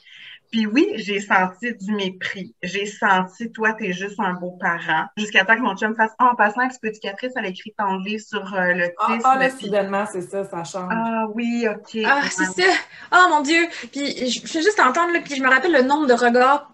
[0.50, 2.54] Puis oui, j'ai senti du mépris.
[2.62, 5.04] J'ai senti, toi, t'es juste un beau parent.
[5.16, 8.22] Jusqu'à temps que mon chum fasse, Ah, en passant, psychoéducatrice, elle a écrit ton livre
[8.26, 9.20] sur euh, Ah, l'autisme.
[9.24, 10.90] ah, là, Puis- soudainement, c'est ça, ça change.
[10.94, 12.00] ah oui, OK.
[12.06, 12.68] Ah, c'est ça.
[13.12, 13.66] Oh mon Dieu.
[13.92, 16.70] Puis je fais juste entendre, là, puis je me rappelle le nombre de regards.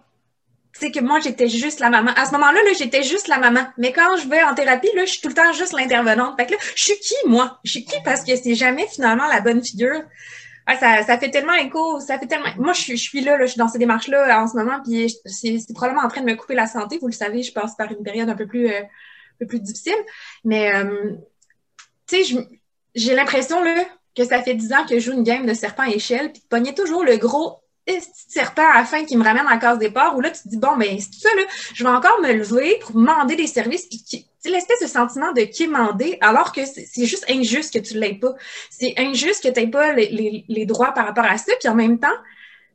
[0.73, 2.11] Tu sais que moi, j'étais juste la maman.
[2.17, 3.61] À ce moment-là, là, j'étais juste la maman.
[3.77, 6.35] Mais quand je vais en thérapie, là, je suis tout le temps juste l'intervenante.
[6.37, 7.59] Fait que là, je suis qui, moi?
[7.63, 7.95] Je suis qui?
[8.03, 10.01] Parce que c'est jamais finalement la bonne figure?
[10.67, 12.47] Ah, ça, ça fait tellement écho, ça fait tellement.
[12.57, 14.81] Moi, je suis, je suis là, là, je suis dans ces démarches-là en ce moment,
[14.83, 16.97] puis c'est probablement en train de me couper la santé.
[16.99, 19.59] Vous le savez, je passe par une période un peu plus, euh, un peu plus
[19.59, 19.93] difficile.
[20.43, 21.13] Mais, euh,
[22.07, 22.47] tu sais,
[22.95, 25.83] j'ai l'impression, là, que ça fait dix ans que je joue une game de serpent
[25.83, 27.59] à échelle, puis de pogner toujours le gros
[28.09, 30.47] serpent à la fin qui me ramène à la case départ, où là, tu te
[30.49, 31.43] dis, bon, ben, c'est ça, là,
[31.73, 34.87] je vais encore me lever pour demander des services, puis qui- tu sais, l'espèce de
[34.87, 38.33] sentiment de quémander, alors que c'est c'est juste injuste que tu l'aies pas.
[38.69, 41.69] C'est injuste que tu n'aies pas les, les- les droits par rapport à ça, puis
[41.69, 42.07] en même temps,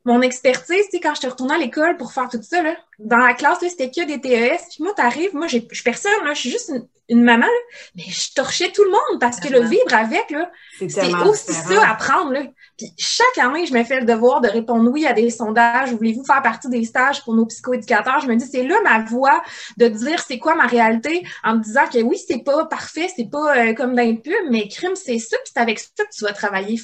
[0.03, 2.75] mon expertise, tu sais, quand je te retournais à l'école pour faire tout ça, là,
[2.99, 4.57] dans la classe, là, c'était que des TES.
[4.71, 7.51] Puis moi, t'arrives, moi, je suis personne, là, je suis juste une, une maman, là,
[7.95, 11.47] mais je torchais tout le monde parce que le vivre avec, là, C'est c'est aussi
[11.51, 11.81] différent.
[11.81, 12.41] ça à prendre, là.
[12.81, 15.93] Puis chaque année, je me fais le devoir de répondre oui à des sondages.
[15.93, 18.21] Voulez-vous faire partie des stages pour nos psychoéducateurs?
[18.21, 19.43] Je me dis, c'est là ma voix
[19.77, 23.29] de dire c'est quoi ma réalité en me disant que oui, c'est pas parfait, c'est
[23.29, 26.11] pas euh, comme dans une pub, mais crime, c'est ça, puis c'est avec ça que
[26.11, 26.79] tu vas travailler.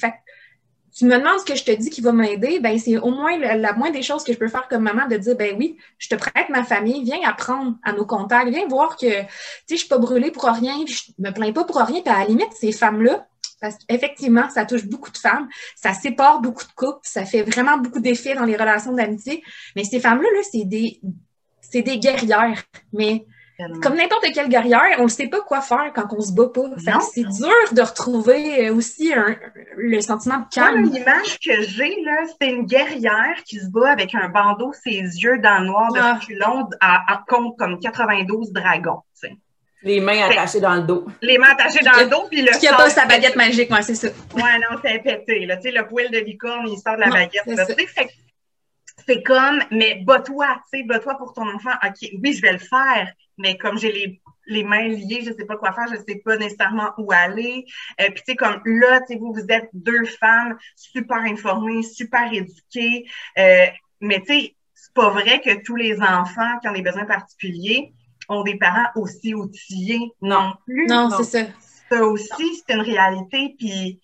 [0.98, 3.38] Tu me demandes ce que je te dis qui va m'aider, ben c'est au moins
[3.38, 6.08] la, moindre des choses que je peux faire comme maman de dire ben oui, je
[6.08, 9.26] te prête ma famille, viens apprendre à nos contacts, viens voir que tu sais
[9.70, 12.24] je suis pas brûlée pour rien, je me plains pas pour rien, puis à la
[12.24, 13.28] limite ces femmes là
[13.60, 17.76] parce qu'effectivement, ça touche beaucoup de femmes, ça sépare beaucoup de couples, ça fait vraiment
[17.76, 19.42] beaucoup d'effets dans les relations d'amitié.
[19.74, 21.00] Mais ces femmes-là, là, c'est des,
[21.60, 22.62] c'est des guerrières.
[22.92, 23.26] Mais.
[23.82, 26.62] Comme n'importe quelle guerrière, on ne sait pas quoi faire quand on se bat pas.
[27.12, 29.36] C'est dur de retrouver euh, aussi un-
[29.76, 30.84] le sentiment de calme.
[30.84, 35.38] l'image que j'ai, là, c'est une guerrière qui se bat avec un bandeau, ses yeux
[35.38, 36.14] dans le noir de Ah.
[36.20, 39.00] reculons, à, à- contre comme 92 dragons.
[39.82, 41.06] Les mains attachées dans le dos.
[41.22, 43.80] Les mains attachées dans le dos, puis le Qui a pas sa baguette magique, moi,
[43.82, 44.08] c'est ça.
[44.34, 45.56] Ouais, non, c'est pété, là.
[45.56, 47.42] Tu sais, le poil de licorne, il sort de la Non, baguette,
[49.08, 51.72] c'est comme, mais bats-toi, tu sais, bats-toi pour ton enfant.
[51.82, 55.46] OK, oui, je vais le faire, mais comme j'ai les, les mains liées, je sais
[55.46, 57.64] pas quoi faire, je sais pas nécessairement où aller.
[58.02, 61.82] Euh, puis tu sais, comme là, tu sais, vous, vous êtes deux femmes super informées,
[61.82, 63.06] super éduquées,
[63.38, 63.66] euh,
[64.02, 67.94] mais tu sais, c'est pas vrai que tous les enfants qui ont des besoins particuliers
[68.28, 70.52] ont des parents aussi outillés Non.
[70.66, 70.86] plus.
[70.86, 71.50] Non, c'est ça.
[71.88, 73.54] Ça aussi, c'est une réalité.
[73.58, 74.00] Puis,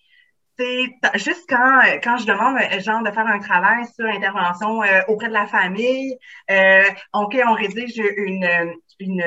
[1.15, 5.27] juste quand, quand je demande, euh, genre, de faire un travail sur l'intervention euh, auprès
[5.27, 6.17] de la famille,
[6.49, 8.47] euh, OK, on rédige une,
[8.99, 9.23] une,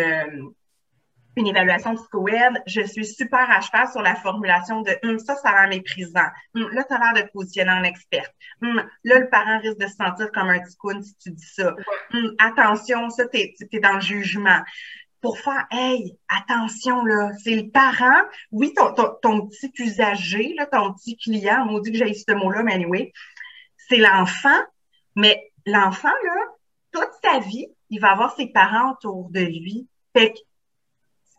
[1.36, 5.50] une évaluation psychoède, je suis super à cheval sur la formulation de Hum, ça, ça
[5.50, 6.26] a l'air méprisant.
[6.54, 8.34] Hum, là, tu as l'air de te positionner en experte.
[8.62, 11.74] Hum, là, le parent risque de se sentir comme un ticoun si tu dis ça.
[12.12, 14.60] Hum, attention, ça, t'es es dans le jugement.
[15.20, 18.22] Pour faire, hey, attention, là, c'est le parent.
[18.52, 22.32] Oui, ton, ton, ton petit usager, là, ton petit client, on dit que j'ai ce
[22.32, 23.12] mot-là, mais anyway,
[23.88, 24.60] c'est l'enfant,
[25.16, 26.40] mais l'enfant, là,
[26.92, 29.88] toute sa vie, il va avoir ses parents autour de lui.
[30.16, 30.38] Fait que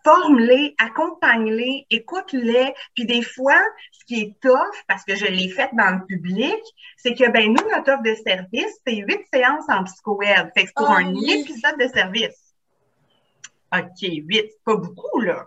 [0.03, 2.73] forme-les, accompagne-les, écoute-les.
[2.95, 3.61] Puis des fois,
[3.91, 6.59] ce qui est tough, parce que je l'ai fait dans le public,
[6.97, 10.51] c'est que ben nous, notre offre de service, c'est huit séances en psychoède.
[10.55, 11.31] Fait que c'est pour Oh, un oui.
[11.31, 12.48] épisode de service.
[13.73, 15.45] OK, huit, c'est pas beaucoup, là.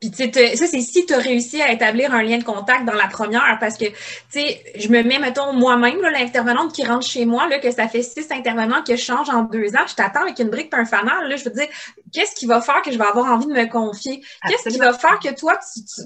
[0.00, 2.84] Puis, tu sais, ça, c'est si tu as réussi à établir un lien de contact
[2.84, 3.94] dans la première, parce que, tu
[4.28, 8.02] sais, je me mets, mettons, moi-même, l'intervenante qui rentre chez moi, là, que ça fait
[8.02, 10.84] six intervenants que je change en deux ans, je t'attends avec une brique et un
[10.84, 11.68] fanal, là, je veux dire,
[12.12, 14.22] qu'est-ce qui va faire que je vais avoir envie de me confier?
[14.46, 15.58] Qu'est-ce qui va faire que toi,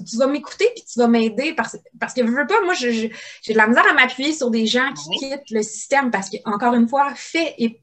[0.09, 1.53] tu, vas m'écouter puis tu vas m'aider?
[1.53, 4.67] Parce, parce que, je veux pas, moi, j'ai de la misère à m'appuyer sur des
[4.67, 7.81] gens qui quittent le système parce que, encore une fois, fait et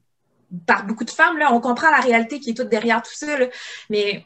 [0.66, 3.38] par beaucoup de femmes, là, on comprend la réalité qui est toute derrière tout ça,
[3.38, 3.46] là,
[3.90, 4.24] mais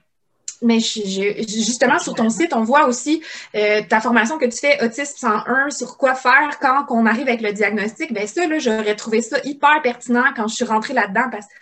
[0.63, 3.23] mais justement, sur ton site, on voit aussi
[3.57, 7.41] euh, ta formation que tu fais Autisme 101 sur quoi faire quand on arrive avec
[7.41, 8.13] le diagnostic.
[8.13, 11.53] Ben ça, là, j'aurais trouvé ça hyper pertinent quand je suis rentrée là-dedans parce que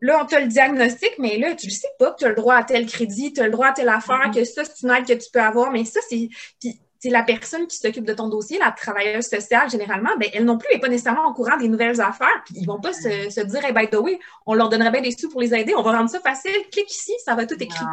[0.00, 2.34] là, on t'a le diagnostic, mais là, tu ne sais pas que tu as le
[2.34, 4.34] droit à tel crédit, tu as le droit à telle affaire, mm-hmm.
[4.34, 5.70] que ça, c'est une aide que tu peux avoir.
[5.70, 6.28] Mais ça, c'est
[6.60, 6.74] c'est
[7.10, 10.68] la personne qui s'occupe de ton dossier, la travailleuse sociale, généralement, ben, elle non plus
[10.72, 12.42] n'est pas nécessairement au courant des nouvelles affaires.
[12.44, 15.10] Puis ils vont pas se, dire, hey, by the way, on leur donnerait bien des
[15.10, 17.84] sous pour les aider, on va rendre ça facile, clique ici, ça va tout écrit.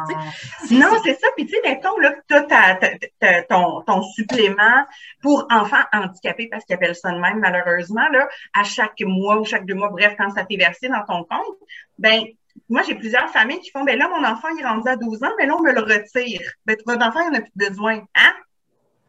[0.70, 1.28] Non, c'est ça.
[1.36, 4.84] Puis tu sais, mettons, là, tu as ton, ton supplément
[5.22, 9.44] pour enfants handicapés, parce qu'ils appellent ça de même, malheureusement, là, à chaque mois ou
[9.44, 11.56] chaque deux mois, bref, quand ça t'est versé dans ton compte,
[11.98, 12.24] ben
[12.68, 15.22] moi, j'ai plusieurs familles qui font, ben là, mon enfant, il est rendu à 12
[15.22, 16.40] ans, mais là, on me le retire.
[16.66, 18.02] Ben, votre enfant, il n'en a plus besoin.
[18.14, 18.32] Hein?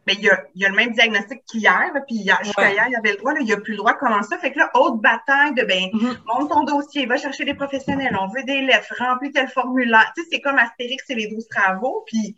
[0.06, 2.92] Mais il y a, il y a le même diagnostic qu'hier, puis jusqu'à hier, il
[2.92, 4.38] y avait le droit, là, il n'y a plus le droit, comment ça?
[4.38, 6.16] Fait que là, autre bataille de ben, mm-hmm.
[6.26, 10.12] monte ton dossier, va chercher des professionnels, on veut des lettres, remplis tel formulaire.
[10.16, 12.36] Tu sais, c'est comme Astérix, c'est les 12 travaux, puis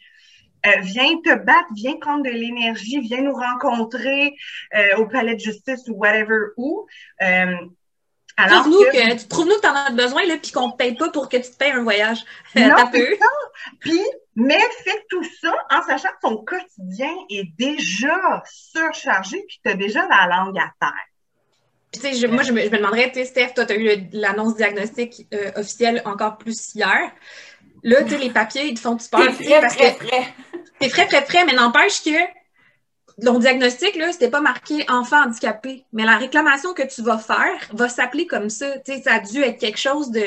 [0.66, 4.35] euh, viens te battre, viens prendre de l'énergie, viens nous rencontrer
[4.74, 6.87] euh, au palais de justice ou whatever où.
[7.22, 7.57] Euh,
[8.37, 11.09] Trouve-nous que, trouve-nous que tu en as besoin, là, puis qu'on ne te paye pas
[11.11, 12.25] pour que tu te payes un voyage.
[12.57, 13.27] Non, c'est ça.
[13.81, 14.01] Puis,
[14.37, 19.75] mais fais tout ça en sachant que ton quotidien est déjà surchargé, puis tu as
[19.75, 20.92] déjà la langue à terre.
[21.92, 24.09] tu sais, moi, je me, je me demanderais, tu sais, Steph, toi, tu as eu
[24.12, 27.12] l'annonce diagnostique euh, officielle encore plus hier.
[27.83, 29.20] Là, tu sais, les papiers, ils te font super.
[29.20, 30.35] T'es frais, parce frais, frais.
[30.79, 32.43] T'es frais, frais, frais, mais n'empêche que
[33.22, 37.68] ton diagnostic, là, c'était pas marqué enfant handicapé, mais la réclamation que tu vas faire
[37.72, 38.79] va s'appeler comme ça.
[38.79, 40.24] Tu sais, ça a dû être quelque chose de,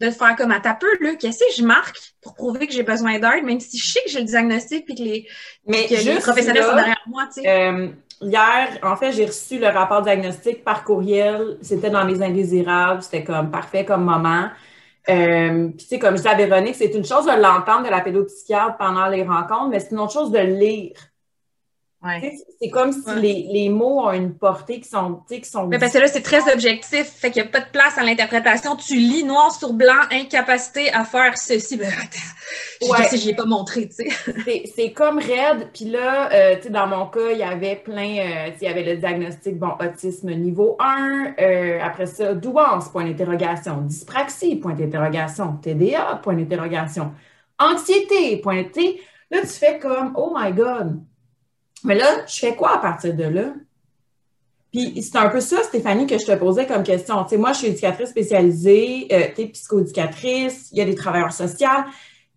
[0.00, 1.14] de faire comme à ta peu, là.
[1.14, 4.10] Qu'est-ce que je marque pour prouver que j'ai besoin d'aide, même si je sais que
[4.10, 5.26] j'ai le diagnostic puis que les,
[5.66, 7.48] mais les professionnels sont derrière moi, tu sais.
[7.48, 7.88] Euh,
[8.20, 11.56] hier, en fait, j'ai reçu le rapport diagnostic par courriel.
[11.62, 13.02] C'était dans les indésirables.
[13.02, 14.48] C'était comme parfait comme moment.
[15.08, 17.90] Euh, puis, tu sais, comme je disais à Véronique, c'est une chose de l'entendre de
[17.90, 20.96] la pédopsychiatre pendant les rencontres, mais c'est une autre chose de lire
[22.60, 25.20] c'est comme si les, les, mots ont une portée qui sont.
[25.28, 27.70] Qui sont Mais parce que là, c'est très objectif, fait qu'il n'y a pas de
[27.70, 28.76] place à l'interprétation.
[28.76, 31.76] Tu lis noir sur blanc, incapacité à faire ceci.
[31.76, 33.08] Ben, attends, ouais.
[33.10, 34.64] je n'y ai pas montré, tu sais.
[34.76, 35.70] C'est comme raide.
[35.72, 38.18] Puis là, euh, sais, dans mon cas, il y avait plein.
[38.18, 41.34] Euh, il y avait le diagnostic, bon, autisme niveau 1.
[41.40, 43.82] Euh, après ça, douance, point d'interrogation.
[43.82, 45.56] Dyspraxie, point d'interrogation.
[45.62, 47.12] TDA, point d'interrogation.
[47.58, 49.02] Anxiété, point d'interrogation.
[49.30, 51.00] Là, tu fais comme, oh my God
[51.86, 53.52] mais là, je fais quoi à partir de là?
[54.72, 57.22] Puis c'est un peu ça, Stéphanie, que je te posais comme question.
[57.22, 60.96] Tu sais, moi, je suis éducatrice spécialisée, euh, tu es psychoéducatrice, il y a des
[60.96, 61.68] travailleurs sociaux.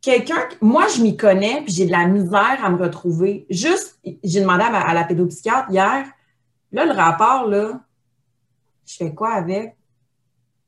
[0.02, 3.46] Quelqu'un, moi, je m'y connais, puis j'ai de la misère à me retrouver.
[3.50, 6.06] Juste, j'ai demandé à, la pédopsychiatre hier,
[6.72, 7.82] là, le rapport, là,
[8.86, 9.76] je fais quoi avec?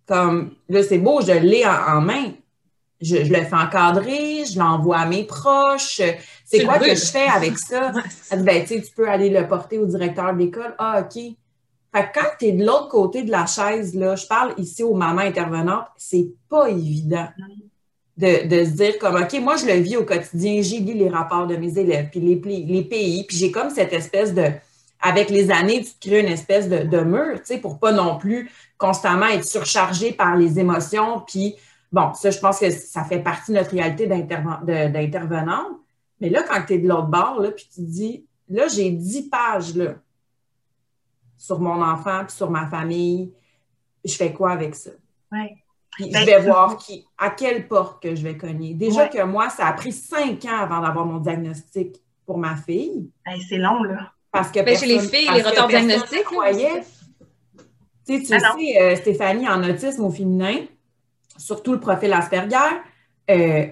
[0.08, 2.32] Comme, là, c'est beau, je l'ai en main,
[3.02, 6.02] je, le fais encadrer, je l'envoie à mes proches.
[6.46, 7.92] C'est quoi que je fais avec ça?
[8.38, 10.76] ben, tu peux aller le porter au directeur de l'école.
[10.78, 11.22] Ah, OK.
[11.94, 14.82] Fait que quand tu es de l'autre côté de la chaise, là, je parle ici
[14.82, 17.28] aux mamans intervenantes, c'est pas évident
[18.18, 21.10] de, de, se dire comme OK, moi je le vis au quotidien, j'ai lu les
[21.10, 22.36] rapports de mes élèves, puis les,
[22.66, 24.44] les pays, puis j'ai comme cette espèce de
[25.02, 27.92] avec les années, tu te crées une espèce de, de mur, tu sais, pour pas
[27.92, 31.56] non plus constamment être surchargé par les émotions, puis
[31.91, 35.77] Bon, ça, je pense que ça fait partie de notre réalité d'intervenante.
[36.19, 38.91] Mais là, quand tu es de l'autre bord, là, puis tu te dis, là, j'ai
[38.91, 39.95] 10 pages là,
[41.38, 43.34] sur mon enfant puis sur ma famille,
[44.06, 44.91] je fais quoi avec ça?
[45.32, 45.58] Ouais.
[45.91, 48.73] Puis je ben, vais voir qui, à quelle porte que je vais cogner.
[48.73, 53.10] Déjà que moi, ça a pris cinq ans avant d'avoir mon diagnostic pour ma fille.
[53.49, 54.12] c'est long, là.
[54.32, 56.23] Parce que ben, chez les filles, les retards diagnostiques.
[58.08, 60.65] Tu sais, tu ah sais, euh, Stéphanie, en autisme au féminin,
[61.38, 62.58] surtout le profil Asperger,
[63.30, 63.67] euh,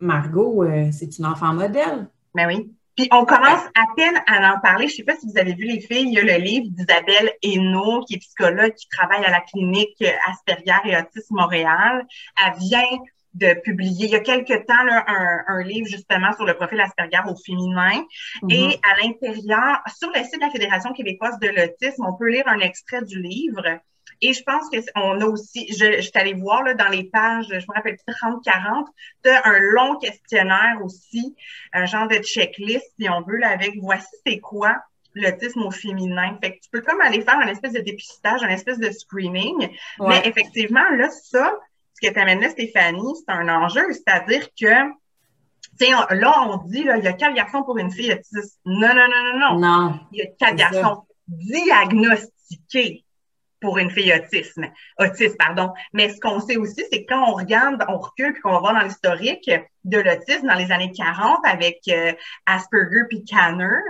[0.00, 2.08] Margot, euh, c'est une enfant modèle.
[2.34, 2.72] Ben oui.
[2.96, 4.88] Puis on commence à peine à en parler.
[4.88, 6.68] Je ne sais pas si vous avez vu les filles, il y a le livre
[6.70, 12.06] d'Isabelle Hainaut, qui est psychologue, qui travaille à la clinique Asperger et Autisme Montréal.
[12.42, 12.98] Elle vient
[13.34, 17.36] de publier il y a quelques temps un, livre justement sur le profil Asperger au
[17.36, 18.02] féminin.
[18.42, 18.54] Mm-hmm.
[18.54, 22.48] Et à l'intérieur, sur le site de la Fédération québécoise de l'autisme, on peut lire
[22.48, 23.62] un extrait du livre
[24.22, 27.46] Et je pense qu'on a aussi, je, je suis allée voir là, dans les pages,
[27.48, 28.86] je me rappelle 30-40,
[29.22, 31.34] tu as un long questionnaire aussi,
[31.72, 34.76] un genre de checklist, si on veut, là, avec voici c'est quoi
[35.16, 36.38] l'autisme au féminin.
[36.42, 39.70] Fait que tu peux comme aller faire un espèce de dépistage, un espèce de screening.
[40.00, 41.52] Mais effectivement, là, ça,
[41.94, 43.92] ce que tu amènes là, Stéphanie, c'est un enjeu.
[43.92, 44.66] C'est-à-dire que
[46.14, 48.60] là, on dit, là, il y a quatre garçons pour une fille autiste.
[48.66, 49.58] Non, non, non, non, non.
[49.58, 50.00] Non.
[50.12, 53.05] Il y a quatre garçons diagnostiqués
[53.60, 54.66] pour une fille autisme,
[54.98, 55.72] autiste, pardon.
[55.92, 58.60] Mais ce qu'on sait aussi, c'est que quand on regarde, on recule puis qu'on va
[58.60, 59.50] voir dans l'historique
[59.84, 62.12] de l'autisme dans les années 40 avec euh,
[62.46, 63.80] Asperger puis Kanner,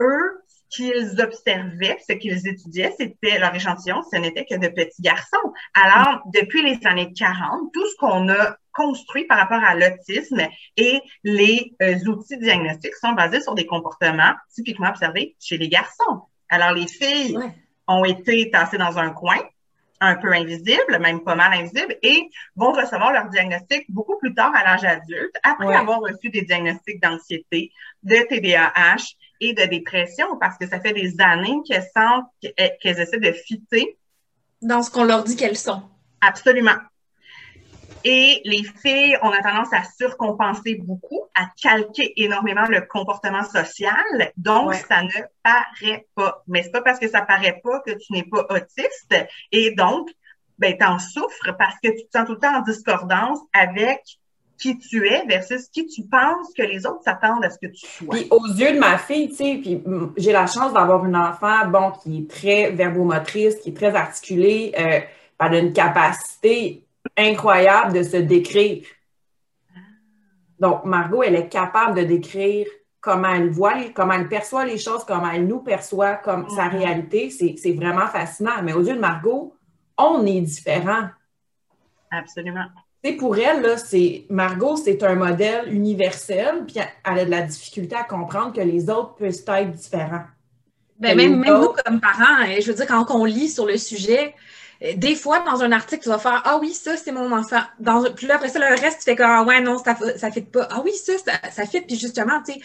[0.00, 5.02] eux, ce qu'ils observaient, ce qu'ils étudiaient, c'était leur échantillon, ce n'était que de petits
[5.02, 5.52] garçons.
[5.74, 10.40] Alors, depuis les années 40, tout ce qu'on a construit par rapport à l'autisme
[10.76, 16.22] et les euh, outils diagnostiques sont basés sur des comportements typiquement observés chez les garçons.
[16.48, 17.36] Alors, les filles
[17.90, 19.38] ont été tassées dans un coin,
[20.00, 24.52] un peu invisible, même pas mal invisible, et vont recevoir leur diagnostic beaucoup plus tard
[24.54, 27.70] à l'âge adulte, après avoir reçu des diagnostics d'anxiété,
[28.02, 33.20] de TDAH et de dépression, parce que ça fait des années qu'elles sentent qu'elles essaient
[33.20, 33.98] de fitter.
[34.62, 35.82] Dans ce qu'on leur dit qu'elles sont.
[36.20, 36.76] Absolument.
[38.04, 44.32] Et les filles, on a tendance à surcompenser beaucoup, à calquer énormément le comportement social.
[44.36, 45.10] Donc, ça ne
[45.42, 46.42] paraît pas.
[46.48, 49.14] Mais c'est pas parce que ça paraît pas que tu n'es pas autiste.
[49.52, 50.08] Et donc,
[50.58, 54.00] ben, t'en souffres parce que tu te sens tout le temps en discordance avec
[54.58, 57.86] qui tu es versus qui tu penses que les autres s'attendent à ce que tu
[57.86, 58.14] sois.
[58.14, 59.82] Puis aux yeux de ma fille, tu sais, puis
[60.18, 64.72] j'ai la chance d'avoir une enfant, bon, qui est très verbomotrice, qui est très articulée,
[64.78, 65.00] euh,
[65.40, 66.84] elle a une capacité
[67.16, 68.86] incroyable de se décrire.
[70.58, 72.66] Donc, Margot, elle est capable de décrire
[73.00, 76.78] comment elle voit, comment elle perçoit les choses, comment elle nous perçoit comme sa mm-hmm.
[76.78, 77.30] réalité.
[77.30, 78.62] C'est vraiment fascinant.
[78.62, 79.54] Mais aux yeux de Margot,
[79.96, 81.08] on est différent.
[82.10, 82.66] Absolument.
[83.02, 87.42] C'est pour elle, là, c'est Margot, c'est un modèle universel, puis elle a de la
[87.42, 90.24] difficulté à comprendre que les autres peuvent être différents.
[90.98, 93.78] Ben, même, même nous, comme parents, hein, je veux dire, quand on lit sur le
[93.78, 94.34] sujet,
[94.96, 97.60] des fois, dans un article, tu vas faire Ah oui, ça, c'est mon enfant.
[97.80, 99.94] Dans, puis là, après ça, le reste, tu fais comme Ah ouais, non, ça
[100.28, 100.68] ne fit pas.
[100.70, 101.82] Ah oui, ça, ça, ça fit.
[101.82, 102.60] Puis justement, tu sais,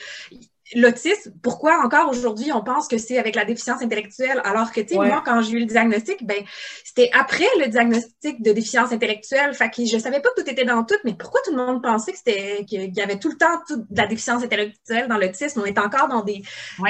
[0.74, 4.90] l'autisme, pourquoi encore aujourd'hui on pense que c'est avec la déficience intellectuelle, alors que, tu
[4.90, 6.44] sais, moi, quand j'ai eu le diagnostic, ben,
[6.84, 9.54] c'était après le diagnostic de déficience intellectuelle.
[9.54, 11.84] Fait que je savais pas que tout était dans tout, mais pourquoi tout le monde
[11.84, 15.62] pensait que c'était, qu'il y avait tout le temps de la déficience intellectuelle dans l'autisme?
[15.62, 16.42] On est encore dans des,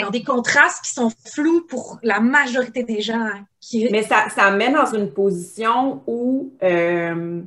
[0.01, 3.29] dans des contrastes qui sont flous pour la majorité des gens.
[3.59, 3.89] Qui...
[3.91, 7.41] Mais ça, ça met dans une position où, euh,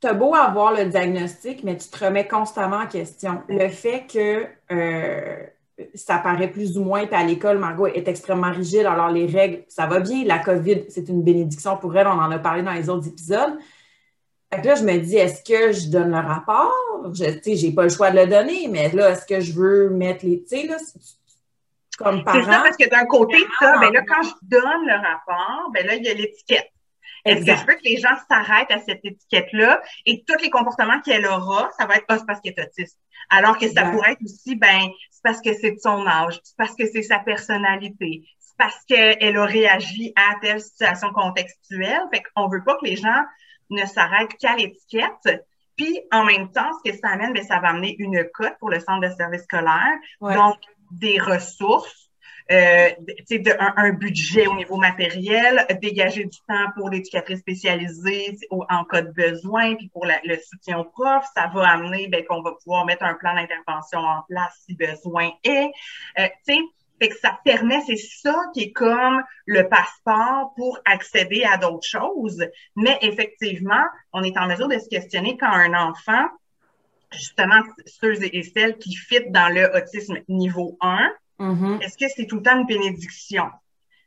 [0.00, 3.42] tu beau avoir le diagnostic, mais tu te remets constamment en question.
[3.48, 5.36] Le fait que euh,
[5.94, 9.64] ça paraît plus ou moins, puis à l'école, Margot est extrêmement rigide, alors les règles,
[9.68, 10.24] ça va bien.
[10.24, 13.58] La COVID, c'est une bénédiction pour elle, on en a parlé dans les autres épisodes.
[14.52, 16.72] Fait que là, je me dis, est-ce que je donne le rapport?
[17.12, 19.90] Je sais, j'ai pas le choix de le donner, mais là, est-ce que je veux
[19.90, 20.76] mettre les, tu sais, là,
[21.98, 22.38] comme parent.
[22.38, 25.86] C'est ça, parce que d'un côté, ça, ben là, quand je donne le rapport, ben
[25.86, 26.70] là, il y a l'étiquette.
[27.28, 31.00] Est-ce que je veux que les gens s'arrêtent à cette étiquette-là et tous les comportements
[31.00, 32.98] qu'elle aura, ça va être, ah, parce qu'elle est autiste.
[33.30, 36.56] Alors que ça pourrait être aussi, ben, c'est parce que c'est de son âge, c'est
[36.56, 42.00] parce que c'est sa personnalité, c'est parce qu'elle a réagi à telle situation contextuelle.
[42.12, 43.22] Fait qu'on veut pas que les gens
[43.70, 45.44] ne s'arrêtent qu'à l'étiquette.
[45.76, 48.70] Puis, en même temps, ce que ça amène, ben, ça va amener une cote pour
[48.70, 49.94] le centre de service scolaire.
[50.20, 50.56] Donc,
[50.90, 52.07] des ressources
[52.50, 58.84] euh, de, un, un, budget au niveau matériel, dégager du temps pour l'éducatrice spécialisée en
[58.84, 62.52] cas de besoin, puis pour le soutien au prof, ça va amener ben, qu'on va
[62.52, 65.70] pouvoir mettre un plan d'intervention en place si besoin est.
[66.18, 66.28] Euh,
[67.00, 71.86] fait que ça permet, c'est ça qui est comme le passeport pour accéder à d'autres
[71.86, 72.44] choses.
[72.76, 76.26] Mais effectivement, on est en mesure de se questionner quand un enfant,
[77.12, 81.08] justement, ceux et celles qui fit dans le autisme niveau 1,
[81.38, 81.82] Mm-hmm.
[81.82, 83.44] Est-ce que c'est tout le temps une bénédiction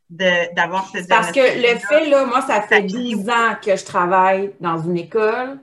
[0.09, 4.51] d'avoir ce Parce que le fait, là, moi, ça fait 10 ans que je travaille
[4.59, 5.59] dans une école.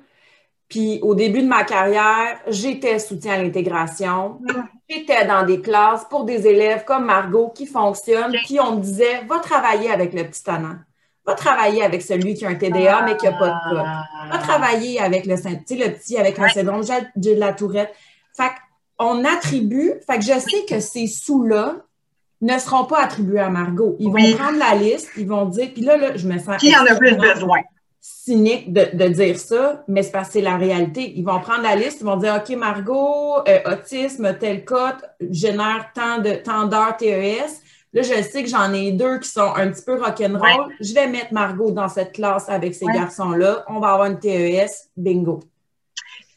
[0.69, 4.39] Puis au début de ma carrière, j'étais soutien à l'intégration.
[4.41, 4.63] Mm.
[4.89, 8.35] J'étais dans des classes pour des élèves comme Margot qui fonctionnent.
[8.45, 10.77] Puis on me disait, va travailler avec le petit tannant.
[11.27, 13.83] Va travailler avec celui qui a un TDA, mais qui n'a pas de cas.
[13.83, 14.39] Va ah.
[14.39, 16.83] travailler avec le, le petit avec un syndrome
[17.17, 17.95] de la tourette.
[18.35, 18.53] Fait
[18.99, 21.77] on attribue, fait que je sais que ces sous-là
[22.41, 23.97] ne seront pas attribués à Margot.
[23.99, 26.57] Ils vont prendre la liste, ils vont dire, puis là, là, je me sens.
[26.59, 27.61] Qui en a plus besoin?
[28.01, 31.13] Cynique de, dire ça, mais c'est parce que c'est la réalité.
[31.17, 34.97] Ils vont prendre la liste, ils vont dire, OK, Margot, euh, autisme, tel code,
[35.31, 37.61] génère tant de tant d'heures TES.
[37.93, 40.73] Là, je sais que j'en ai deux qui sont un petit peu rock'n'roll.
[40.81, 43.65] Je vais mettre Margot dans cette classe avec ces garçons-là.
[43.69, 44.69] On va avoir une TES.
[44.97, 45.41] Bingo.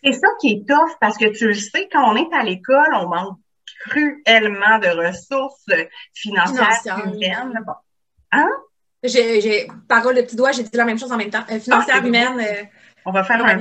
[0.03, 2.93] C'est ça qui est tough parce que tu le sais, quand on est à l'école,
[2.93, 3.37] on manque
[3.85, 5.65] cruellement de ressources
[6.13, 7.59] financières, humaines.
[8.31, 8.49] Hein?
[9.03, 11.43] J'ai, parole de petit doigt, j'ai dit la même chose en même temps.
[11.51, 12.39] Euh, financière, ah, humaine.
[12.39, 12.63] Euh,
[13.05, 13.59] on va faire un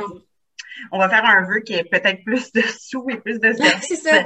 [0.92, 3.96] on va faire un vœu qui est peut-être plus de sous et plus de C'est
[3.96, 4.24] ça.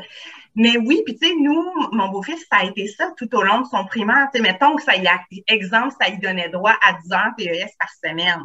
[0.57, 3.63] Mais oui, puis tu sais, nous, mon beau-fils, ça a été ça tout au long
[3.63, 4.29] de son primaire.
[4.33, 7.33] Tu sais, mettons que ça y a, exemple, ça y donnait droit à 10 heures
[7.37, 8.43] TES par semaine.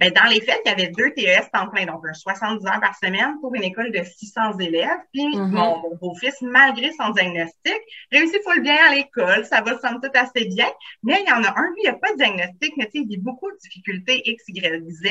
[0.00, 2.80] Ben, dans les faits, il y avait deux TES temps plein, donc un 70 heures
[2.80, 4.88] par semaine pour une école de 600 élèves.
[5.12, 5.50] Puis mm-hmm.
[5.50, 10.46] mon, beau-fils, malgré son diagnostic, réussit full bien à l'école, ça va somme toute assez
[10.46, 10.68] bien.
[11.02, 13.06] Mais il y en a un, lui, il n'y a pas de diagnostic, mais il
[13.06, 15.08] vit beaucoup de difficultés X, Y, Z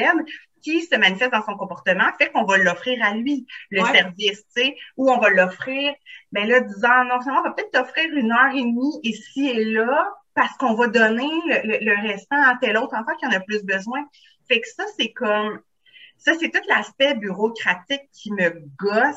[0.63, 4.63] qui se manifeste dans son comportement, fait qu'on va l'offrir à lui, le service, tu
[4.63, 5.93] sais, ou on va l'offrir,
[6.31, 9.65] ben là, disant, non seulement on va peut-être t'offrir une heure et demie ici et
[9.65, 13.39] là, parce qu'on va donner le, le restant à tel autre enfant qui en a
[13.39, 13.99] plus besoin.
[14.47, 15.59] Fait que ça, c'est comme,
[16.17, 19.15] ça, c'est tout l'aspect bureaucratique qui me gosse.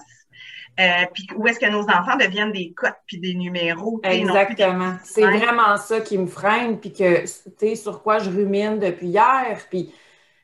[0.79, 3.99] Euh, puis où est-ce que nos enfants deviennent des codes puis des numéros.
[4.05, 4.97] Exactement.
[5.05, 7.27] C'est vraiment ça qui me freine, puis que, tu
[7.59, 9.59] sais, sur quoi je rumine depuis hier.
[9.71, 9.95] Puis, tu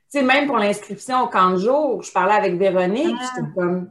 [0.09, 3.33] sais, même pour l'inscription au camp de jour, je parlais avec Véronique, ah.
[3.37, 3.91] j'étais comme...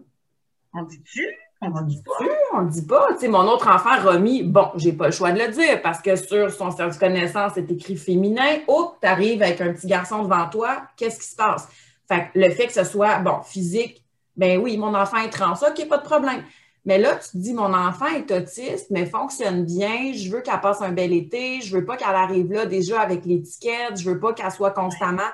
[0.74, 1.28] On dit-tu?
[1.62, 2.26] On dit pas.
[2.54, 3.14] On dit pas.
[3.14, 6.02] Tu sais, mon autre enfant, Romy, bon, j'ai pas le choix de le dire parce
[6.02, 8.60] que sur son certificat de naissance, c'est écrit féminin.
[8.68, 11.68] Oh, tu arrives avec un petit garçon devant toi, qu'est-ce qui se passe?
[12.08, 14.04] Fait que le fait que ce soit, bon, physique,
[14.36, 16.44] ben oui, mon enfant est trans, OK, pas de problème.
[16.84, 20.60] Mais là, tu te dis, mon enfant est autiste, mais fonctionne bien, je veux qu'elle
[20.62, 24.20] passe un bel été, je veux pas qu'elle arrive là déjà avec l'étiquette, je veux
[24.20, 25.30] pas qu'elle soit constamment.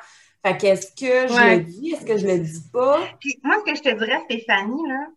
[0.45, 2.99] Fait qu'est-ce que je le dis, est-ce que je le dis pas?
[3.19, 5.07] Puis moi, ce que je te dirais, Stéphanie, là,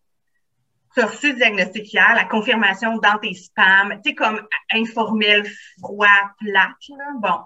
[0.95, 5.49] tu as reçu le diagnostic hier, la confirmation dans tes spams, tu sais, comme informel,
[5.79, 7.05] froid, plate, là.
[7.19, 7.39] Bon.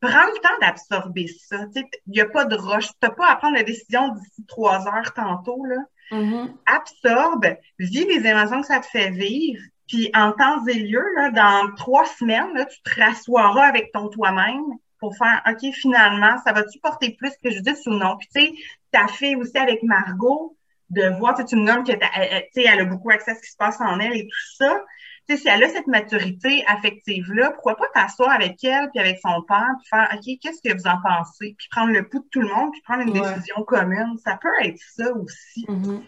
[0.00, 1.64] Prends le temps d'absorber ça.
[1.74, 2.86] Il n'y a pas de rush.
[2.86, 5.64] Tu n'as pas à prendre la décision d'ici trois heures tantôt.
[5.64, 5.76] Là.
[6.12, 6.52] Mm-hmm.
[6.66, 9.60] Absorbe, vis les émotions que ça te fait vivre.
[9.88, 14.08] Puis en temps et lieu, là, dans trois semaines, là, tu te rassoiras avec ton
[14.08, 14.62] toi-même
[15.00, 18.16] pour faire OK, finalement, ça va-tu porter plus que je dis ou non?
[18.18, 18.52] Puis tu sais,
[18.92, 20.56] tu as fait aussi avec Margot,
[20.90, 23.56] de voir, tu une homme que elle, elle a beaucoup accès à ce qui se
[23.56, 24.82] passe en elle et tout ça.
[25.28, 29.18] Tu sais, si elle a cette maturité affective-là, pourquoi pas t'asseoir avec elle puis avec
[29.22, 31.54] son père puis faire OK, qu'est-ce que vous en pensez?
[31.58, 34.16] Puis prendre le pouls de tout le monde puis prendre une décision commune.
[34.24, 35.66] Ça peut être ça aussi.
[35.68, 36.00] Mm-hmm.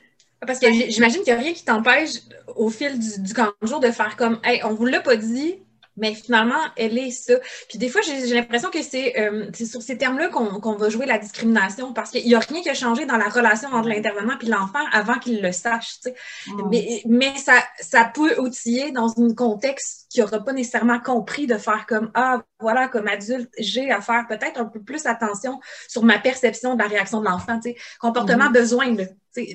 [0.47, 2.15] Parce que j'imagine qu'il n'y a rien qui t'empêche
[2.57, 5.59] au fil du, du jour de faire comme Hey, on vous l'a pas dit,
[5.97, 7.35] mais finalement, elle est ça.
[7.69, 11.19] Puis des fois, j'ai l'impression que c'est euh, sur ces termes-là qu'on va jouer la
[11.19, 14.47] discrimination parce qu'il n'y a rien qui a changé dans la relation entre l'intervenant et
[14.47, 15.99] l'enfant avant qu'il le sache.
[16.47, 16.69] Mm.
[16.71, 21.59] Mais, mais ça, ça peut outiller dans un contexte qui n'aura pas nécessairement compris de
[21.59, 26.05] faire comme Ah, voilà, comme adulte, j'ai à faire peut-être un peu plus attention sur
[26.05, 27.59] ma perception de la réaction de l'enfant.
[28.01, 28.53] Comportement, mm-hmm.
[28.53, 28.95] besoin.
[28.95, 29.05] Là,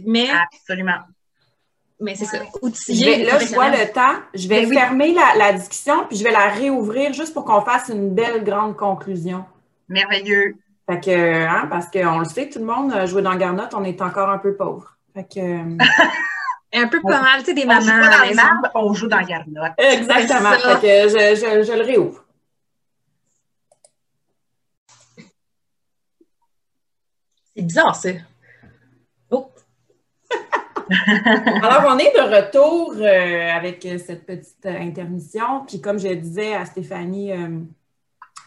[0.06, 1.00] mais, Absolument
[2.00, 4.20] mais c'est ça, là, je vois le temps.
[4.34, 7.90] Je vais ben fermer la, discussion, puis je vais la réouvrir juste pour qu'on fasse
[7.90, 9.46] une belle grande conclusion.
[9.88, 10.56] Merveilleux.
[10.90, 13.84] Fait que, hein, parce qu'on le sait, tout le monde, euh, jouer dans Garnotte, on
[13.84, 14.98] est encore un peu pauvre.
[15.14, 15.78] Fait que.
[16.78, 17.80] Un peu pas mal, tu sais, des mamans.
[17.80, 19.72] On joue dans les marbres, on joue dans Garnotte.
[19.78, 20.52] Exactement.
[20.52, 22.26] Fait que je, je, je le réouvre.
[27.56, 28.10] C'est bizarre, ça.
[31.64, 35.66] Alors, on est de retour euh, avec cette petite intermission.
[35.68, 37.60] Puis, comme je disais à Stéphanie euh,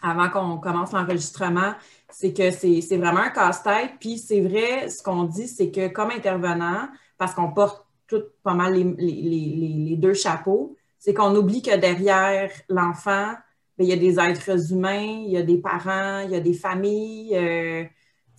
[0.01, 1.73] avant qu'on commence l'enregistrement,
[2.09, 3.91] c'est que c'est vraiment un casse-tête.
[3.99, 6.87] Puis, c'est vrai, ce qu'on dit, c'est que comme intervenant,
[7.17, 13.33] parce qu'on porte tout pas mal les, deux chapeaux, c'est qu'on oublie que derrière l'enfant,
[13.77, 16.39] ben, il y a des êtres humains, il y a des parents, il y a
[16.39, 17.83] des familles, euh,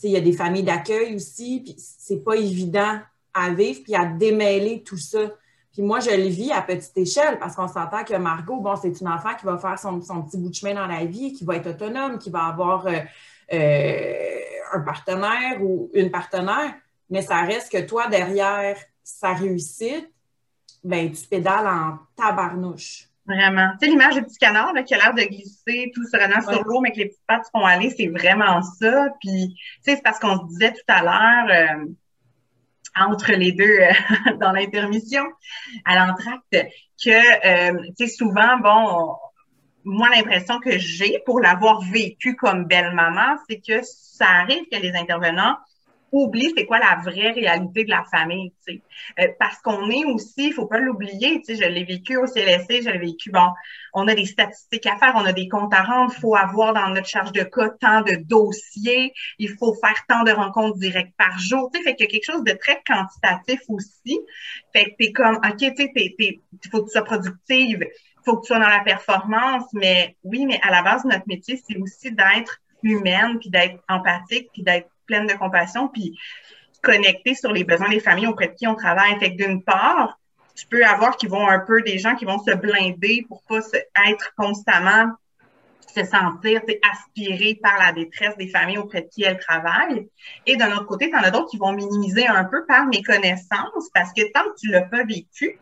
[0.02, 1.60] il y a des familles d'accueil aussi.
[1.64, 2.98] Puis, c'est pas évident
[3.34, 5.20] à vivre puis à démêler tout ça.
[5.72, 9.00] Puis moi, je le vis à petite échelle parce qu'on s'entend que Margot, bon, c'est
[9.00, 11.56] une enfant qui va faire son, petit bout de chemin dans la vie, qui va
[11.56, 12.98] être autonome, qui va avoir euh,
[13.52, 14.38] euh,
[14.72, 16.74] un partenaire ou une partenaire,
[17.08, 20.10] mais ça reste que toi, derrière sa réussite,
[20.82, 23.10] ben, tu pédales en tabarnouche.
[23.26, 23.70] Vraiment.
[23.80, 26.80] Tu sais, l'image du petit canard qui a l'air de glisser tout sereinement sur l'eau,
[26.80, 29.08] mais que les petites pattes font aller, c'est vraiment ça.
[29.20, 31.84] Puis, tu sais, c'est parce qu'on se disait tout à l'heure, euh,
[32.96, 35.24] entre les deux euh, dans l'intermission
[35.84, 36.56] à l'entracte
[37.02, 39.16] que, euh, tu sais, souvent, bon,
[39.84, 44.78] moi, l'impression que j'ai pour l'avoir vécu comme belle maman, c'est que ça arrive que
[44.78, 45.56] les intervenants
[46.12, 48.82] oublie c'est quoi la vraie réalité de la famille, tu sais.
[49.20, 52.26] Euh, parce qu'on est aussi, il faut pas l'oublier, tu sais, je l'ai vécu au
[52.26, 53.48] CLSC, je l'ai vécu, bon,
[53.94, 56.74] on a des statistiques à faire, on a des comptes à rendre, il faut avoir
[56.74, 61.14] dans notre charge de cas tant de dossiers, il faut faire tant de rencontres directes
[61.16, 64.20] par jour, tu sais, fait qu'il y a quelque chose de très quantitatif aussi.
[64.72, 67.84] Fait que t'es comme, OK, tu sais, il faut que tu sois productive,
[68.24, 71.56] faut que tu sois dans la performance, mais oui, mais à la base, notre métier,
[71.56, 76.16] c'est aussi d'être humaine, puis d'être empathique, puis d'être pleine de compassion, puis
[76.82, 79.18] connecter sur les besoins des familles auprès de qui on travaille.
[79.36, 80.18] D'une part,
[80.54, 83.60] tu peux avoir qui vont un peu des gens qui vont se blinder pour pas
[84.08, 85.10] être constamment
[85.94, 90.08] se sentir aspirés par la détresse des familles auprès de qui elles travaillent.
[90.46, 93.02] Et d'un autre côté, tu en as d'autres qui vont minimiser un peu par mes
[93.02, 95.58] connaissances parce que tant que tu l'as pas vécu,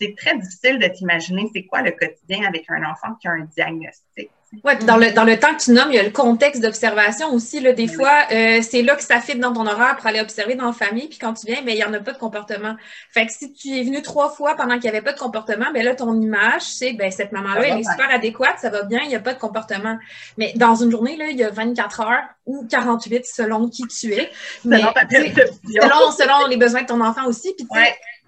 [0.00, 3.44] c'est très difficile de t'imaginer c'est quoi le quotidien avec un enfant qui a un
[3.44, 4.30] diagnostic.
[4.64, 7.32] Oui, dans le, dans le temps que tu nommes, il y a le contexte d'observation
[7.32, 7.60] aussi.
[7.60, 10.56] Là, des fois, euh, c'est là que ça fit dans ton horaire pour aller observer
[10.56, 11.06] dans la famille.
[11.06, 12.74] Puis quand tu viens, mais il n'y en a pas de comportement.
[13.12, 15.66] Fait que si tu es venu trois fois pendant qu'il n'y avait pas de comportement,
[15.72, 19.00] ben là, ton image, c'est ben cette maman-là, elle est super adéquate, ça va bien,
[19.04, 19.96] il n'y a pas de comportement.
[20.36, 24.12] Mais dans une journée, là, il y a 24 heures ou 48 selon qui tu
[24.14, 24.30] es.
[24.64, 27.54] Mais, selon, selon les besoins de ton enfant aussi.
[27.56, 27.66] Puis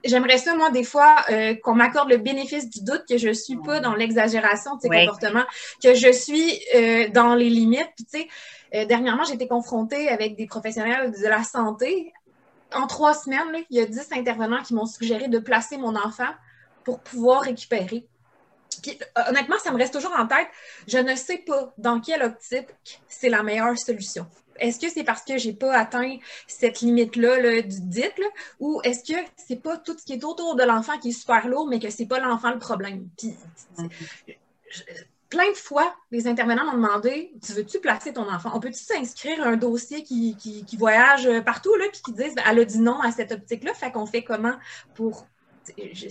[0.04, 3.56] j'aimerais ça, moi, des fois, euh, qu'on m'accorde le bénéfice du doute, que je suis
[3.56, 5.44] pas dans l'exagération de ces comportements,
[5.82, 7.90] que je suis euh, dans les limites.
[7.96, 8.28] Puis, tu sais,
[8.74, 12.12] euh, dernièrement, j'ai été confrontée avec des professionnels de la santé.
[12.74, 15.94] En trois semaines, là, il y a dix intervenants qui m'ont suggéré de placer mon
[15.96, 16.30] enfant
[16.84, 18.06] pour pouvoir récupérer.
[18.82, 18.98] Puis,
[19.28, 20.48] honnêtement, ça me reste toujours en tête.
[20.88, 22.68] Je ne sais pas dans quelle optique
[23.08, 24.26] c'est la meilleure solution
[24.58, 28.02] est-ce que c'est parce que j'ai pas atteint cette limite-là du dit,
[28.60, 31.48] ou est-ce que c'est pas tout ce qui est autour de l'enfant qui est super
[31.48, 33.08] lourd, mais que c'est pas l'enfant le problème?
[33.16, 33.34] Puis,
[35.28, 38.50] plein de fois, les intervenants m'ont demandé Tu veux-tu placer ton enfant?
[38.54, 42.78] On peut-tu s'inscrire un dossier qui, voyage partout, là, puis qui disent Elle a dit
[42.78, 44.54] non à cette optique-là, fait qu'on fait comment
[44.94, 45.26] pour.
[45.78, 46.08] Je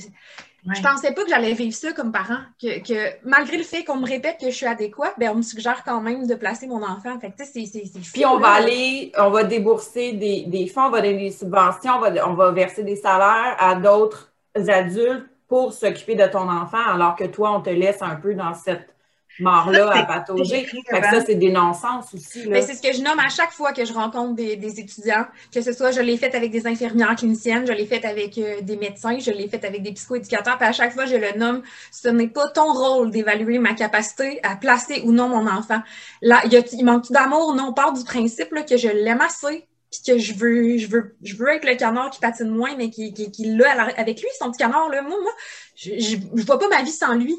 [0.82, 4.38] pensais pas que j'allais vivre ça comme parent, que, malgré le fait qu'on me répète
[4.39, 7.20] que je suis adéquate, ben on me suggère quand même de placer mon enfant.
[7.20, 7.68] Fait c'est,
[8.14, 11.93] Puis on va aller, on va débourser des, fonds, on va donner des subventions,
[12.26, 17.26] on va, verser des salaires à d'autres adultes pour s'occuper de ton enfant, alors que
[17.26, 18.95] toi, on te laisse un peu dans cette
[19.39, 20.67] mort-là à patauger.
[20.89, 22.47] ça, c'est des non-sens aussi.
[22.47, 25.61] Ben, c'est ce que je nomme à chaque fois que je rencontre des, étudiants, que
[25.61, 28.77] ce soit je l'ai fait avec des infirmières cliniciennes, je l'ai fait avec euh, des
[28.77, 31.61] médecins, je l'ai fait avec des psychoéducateurs, puis à chaque fois, je le nomme,
[31.91, 35.82] ce n'est pas ton rôle d'évaluer ma capacité à placer ou non mon enfant.
[36.21, 39.21] Là, il, y a, il manque d'amour, non, on part du principe que je l'aime
[39.21, 42.75] assez, puis que je veux, je veux, je veux être le canard qui patine moins,
[42.77, 45.01] mais qui, qui, qui l'a avec lui, son petit canard, là.
[45.01, 45.32] Moi, moi,
[45.75, 47.36] je, je, je vois pas ma vie sans lui.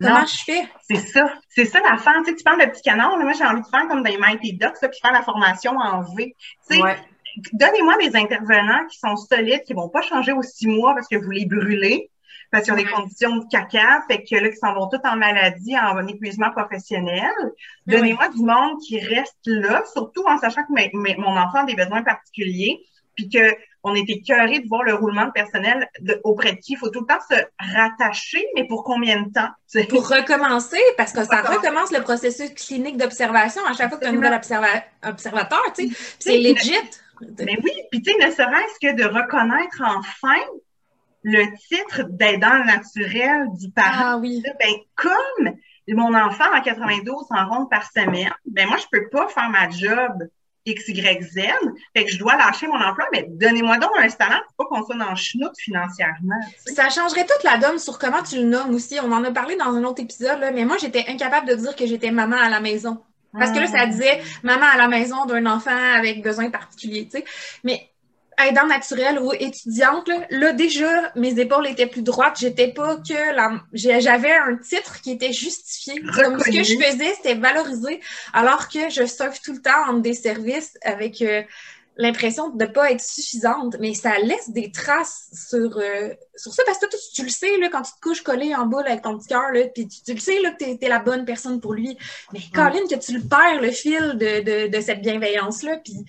[0.00, 0.68] Comment je fais?
[0.88, 1.32] C'est ça.
[1.48, 2.22] C'est ça la fin.
[2.22, 3.18] Tu, sais, tu parles de petit canon.
[3.18, 6.34] moi, j'ai envie de faire comme des Mighty Ducks, puis faire la formation en V.
[6.68, 6.82] Tu sais,
[7.52, 11.16] Donnez-moi des intervenants qui sont solides, qui vont pas changer aux six mois parce que
[11.16, 12.10] vous les brûlez,
[12.50, 15.16] parce qu'ils ont des conditions de caca, fait que là, qui s'en vont tous en
[15.16, 17.32] maladie, en épuisement professionnel.
[17.86, 22.02] Donnez-moi du monde qui reste là, surtout en sachant que mon enfant a des besoins
[22.02, 22.84] particuliers,
[23.16, 25.88] puis que on était écœuré de voir le roulement de personnel
[26.22, 29.48] auprès de qui il faut tout le temps se rattacher, mais pour combien de temps?
[29.88, 34.08] Pour recommencer, parce que ça recommence le processus clinique d'observation à chaque fois que tu
[34.08, 35.96] as un nouvel observateur, tu sais.
[36.20, 36.76] C'est legit.
[37.40, 40.40] Mais oui, puis tu sais, ne serait-ce que de reconnaître enfin
[41.24, 44.02] le titre d'aidant naturel du parent.
[44.04, 44.42] Ah oui.
[44.60, 45.56] Ben, comme
[45.88, 49.68] mon enfant en 92 en ronde par semaine, ben moi, je peux pas faire ma
[49.68, 50.12] job
[50.64, 51.40] X, Y, Z.
[51.94, 54.84] Fait que je dois lâcher mon emploi, mais donnez-moi donc un talent pour pas qu'on
[54.84, 56.40] soit dans le chenoute financièrement.
[56.66, 58.98] Ça changerait toute la donne sur comment tu le nommes aussi.
[59.02, 61.76] On en a parlé dans un autre épisode, là, mais moi, j'étais incapable de dire
[61.76, 63.02] que j'étais maman à la maison.
[63.32, 63.86] Parce que là, ça ah.
[63.86, 67.24] disait maman à la maison d'un enfant avec besoin particuliers, tu sais.
[67.64, 67.91] Mais
[68.38, 72.36] aidant naturelle ou étudiante, là, déjà, mes épaules étaient plus droites.
[72.38, 73.60] J'étais pas que la...
[73.72, 76.00] J'avais un titre qui était justifié.
[76.14, 78.00] Comme ce que je faisais, c'était valorisé,
[78.32, 81.42] alors que je sauve tout le temps en des services avec euh,
[81.96, 83.76] l'impression de ne pas être suffisante.
[83.80, 87.68] Mais ça laisse des traces sur, euh, sur ça, parce que tu, le sais, là,
[87.70, 90.40] quand tu te couches collé en boule avec ton petit cœur, puis tu, le sais
[90.40, 91.96] là, que tu es, la bonne personne pour lui.
[92.32, 96.04] Mais Colin, que tu le perds, le fil de, de, de cette bienveillance-là, puis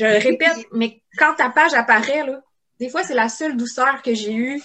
[0.00, 2.40] je répète, mais quand ta page apparaît, là,
[2.78, 4.62] des fois, c'est la seule douceur que j'ai eue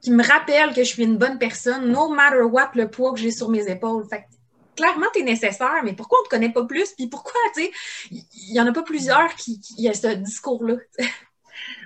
[0.00, 3.20] qui me rappelle que je suis une bonne personne, no matter what le poids que
[3.20, 4.04] j'ai sur mes épaules.
[4.10, 4.24] Fait
[4.76, 6.92] clairement, tu es nécessaire, mais pourquoi on ne te connaît pas plus?
[6.92, 7.70] Puis pourquoi, tu sais,
[8.10, 10.76] il n'y en a pas plusieurs qui, qui a ce discours-là?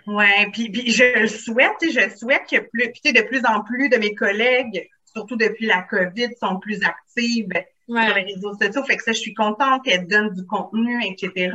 [0.07, 0.25] Oui,
[0.55, 4.15] puis, puis, je le souhaite, je souhaite que plus, de plus en plus de mes
[4.15, 7.53] collègues, surtout depuis la COVID, sont plus actives
[7.89, 8.85] sur les réseaux sociaux.
[8.85, 11.31] Fait que ça, je suis contente qu'elle donne du contenu, etc.
[11.33, 11.53] Tu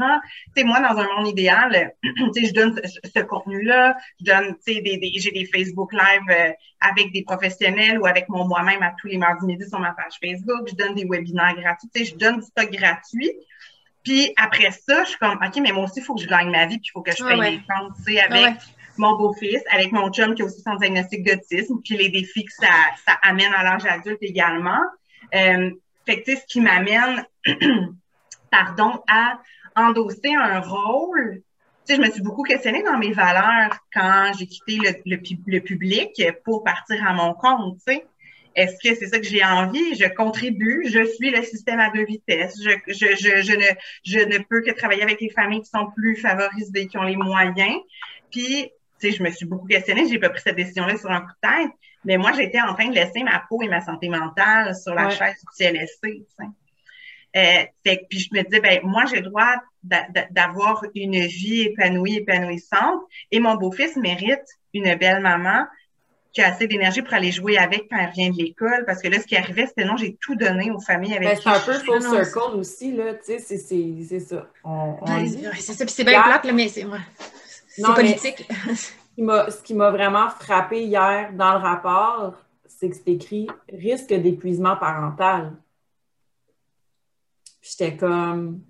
[0.55, 4.73] sais, moi, dans un monde idéal, tu sais, je donne ce, contenu-là, je donne, tu
[4.73, 8.81] sais, des, des j'ai des Facebook Live euh, avec des professionnels ou avec mon moi-même
[8.81, 10.67] à tous les mardis midi sur ma page Facebook.
[10.67, 11.89] Je donne des webinaires gratuits.
[11.93, 13.31] Tu sais, je donne du stock gratuit.
[14.03, 16.51] Puis après ça, je suis comme, OK, mais moi aussi, il faut que je gagne
[16.51, 18.55] ma vie, puis il faut que je paye les comptes, tu sais, avec
[18.97, 22.51] mon beau-fils, avec mon chum qui a aussi son diagnostic d'autisme, puis les défis que
[22.51, 22.67] ça,
[23.05, 24.81] ça amène à l'âge adulte également.
[25.33, 25.71] Euh,
[26.05, 27.25] fait que, ce qui m'amène,
[28.51, 29.39] pardon, à
[29.75, 31.41] endosser un rôle.
[31.85, 35.59] Tu sais, je me suis beaucoup questionnée dans mes valeurs quand j'ai quitté le, le,
[35.59, 38.05] public pour partir à mon compte, tu sais.
[38.55, 39.95] Est-ce que c'est ça que j'ai envie?
[39.95, 42.55] Je contribue, je suis le système à deux vitesses.
[42.61, 43.65] Je, je, je, ne,
[44.05, 47.15] je ne peux que travailler avec les familles qui sont plus favorisées, qui ont les
[47.15, 47.79] moyens.
[48.31, 51.21] Puis, tu sais, je me suis beaucoup questionnée, j'ai pas pris cette décision-là sur un
[51.21, 51.71] coup de tête,
[52.05, 55.09] mais moi, j'étais en train de laisser ma peau et ma santé mentale sur la
[55.09, 56.23] chaise du CLSC.
[57.35, 63.01] Euh, puis je me disais, ben moi, j'ai le droit d'avoir une vie épanouie, épanouissante,
[63.31, 65.65] et mon beau-fils mérite une belle maman
[66.33, 68.85] qui a assez d'énergie pour aller jouer avec quand elle revient de l'école.
[68.85, 71.37] Parce que là, ce qui arrivait, c'était non, j'ai tout donné aux familles avec ben,
[71.41, 73.13] C'est un peu full circle aussi, là.
[73.13, 74.47] Tu sais, c'est ça.
[74.63, 74.97] On,
[75.59, 76.85] c'est ça, puis c'est bien plate, mais c'est
[77.81, 78.47] politique.
[79.17, 84.75] ce qui m'a vraiment frappé hier dans le rapport, c'est que c'est écrit risque d'épuisement
[84.75, 85.53] parental.
[87.61, 88.61] J'étais comme,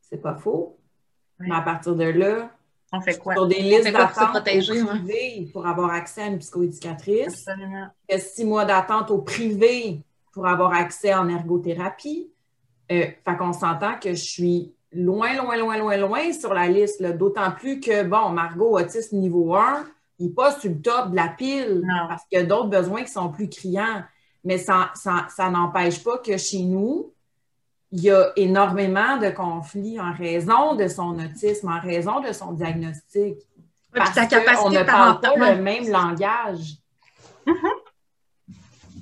[0.00, 0.78] c'est pas faux.
[1.40, 2.50] Mais à partir de là,
[2.92, 3.34] on fait quoi?
[3.34, 7.48] Sur des listes d'attente au pour avoir accès à une psychoéducatrice.
[7.48, 7.88] Absolument.
[8.08, 12.30] Il y a six mois d'attente au privé pour avoir accès en ergothérapie.
[12.90, 17.02] Euh, fait qu'on s'entend que je suis loin, loin, loin, loin, loin sur la liste.
[17.02, 19.84] D'autant plus que, bon, Margot, autiste niveau 1,
[20.18, 23.10] il passe sur le top de la pile parce qu'il y a d'autres besoins qui
[23.10, 24.02] sont plus criants.
[24.44, 27.12] Mais ça, ça, n'empêche pas que chez nous,
[27.92, 32.52] il y a énormément de conflits en raison de son autisme, en raison de son
[32.52, 33.36] diagnostic.
[33.92, 36.76] parce qu'on ne parle pas le même langage.
[37.46, 37.80] Mm-hmm.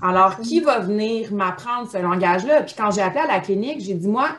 [0.01, 2.63] Alors, qui va venir m'apprendre ce langage-là?
[2.63, 4.31] Puis quand j'ai appelé à la clinique, j'ai dit, moi,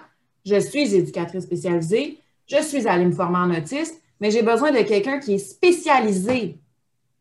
[0.45, 4.81] je suis éducatrice spécialisée, je suis allée me former en autisme, mais j'ai besoin de
[4.81, 6.57] quelqu'un qui est spécialisé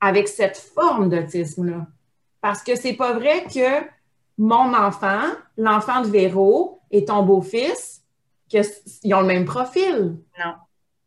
[0.00, 1.86] avec cette forme d'autisme-là.
[2.40, 3.86] Parce que c'est pas vrai que
[4.38, 5.22] mon enfant,
[5.56, 8.02] l'enfant de Véro et ton beau-fils,
[8.48, 10.16] qu'ils ont le même profil.
[10.38, 10.54] Non.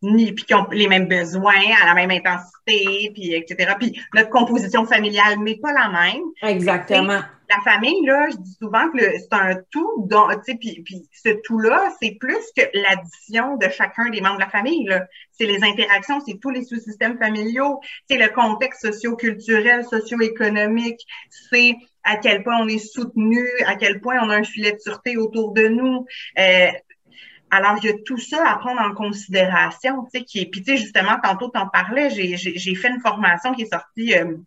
[0.03, 3.74] Ni, puis qu'ils ont les mêmes besoins, à la même intensité, puis etc.
[3.80, 6.22] Puis notre composition familiale n'est pas la même.
[6.41, 7.22] Exactement
[7.56, 10.08] la famille, là, je dis souvent que c'est un tout,
[10.60, 14.89] puis, puis ce tout-là, c'est plus que l'addition de chacun des membres de la famille.
[15.32, 17.80] C'est les interactions, c'est tous les sous-systèmes familiaux,
[18.10, 21.02] c'est le contexte socio-culturel, socio-économique,
[21.49, 24.80] c'est à quel point on est soutenu, à quel point on a un filet de
[24.80, 26.06] sûreté autour de nous.
[26.39, 26.68] Euh,
[27.52, 30.78] alors, il y a tout ça à prendre en considération, tu sais, puis tu sais,
[30.78, 34.38] justement, tantôt t'en parlais, j'ai fait une formation qui est sortie euh,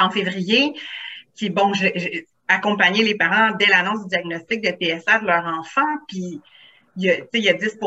[0.00, 0.74] en février,
[1.34, 5.86] qui, bon, j'ai accompagné les parents dès l'annonce du diagnostic de PSA de leur enfant,
[6.08, 6.40] puis
[6.96, 7.78] il y a, il y a 10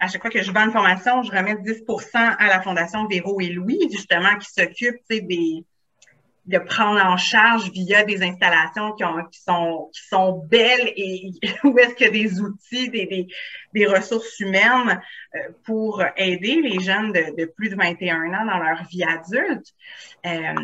[0.00, 1.84] à chaque fois que je vends une formation, je remets 10
[2.14, 4.96] à la Fondation Véro et Louis, justement, qui s'occupe
[6.46, 11.30] de prendre en charge via des installations qui, ont, qui, sont, qui sont belles et
[11.64, 13.26] où est-ce qu'il y a des outils, des, des,
[13.72, 15.00] des ressources humaines
[15.34, 19.72] euh, pour aider les jeunes de, de, plus de 21 ans dans leur vie adulte.
[20.26, 20.54] Euh,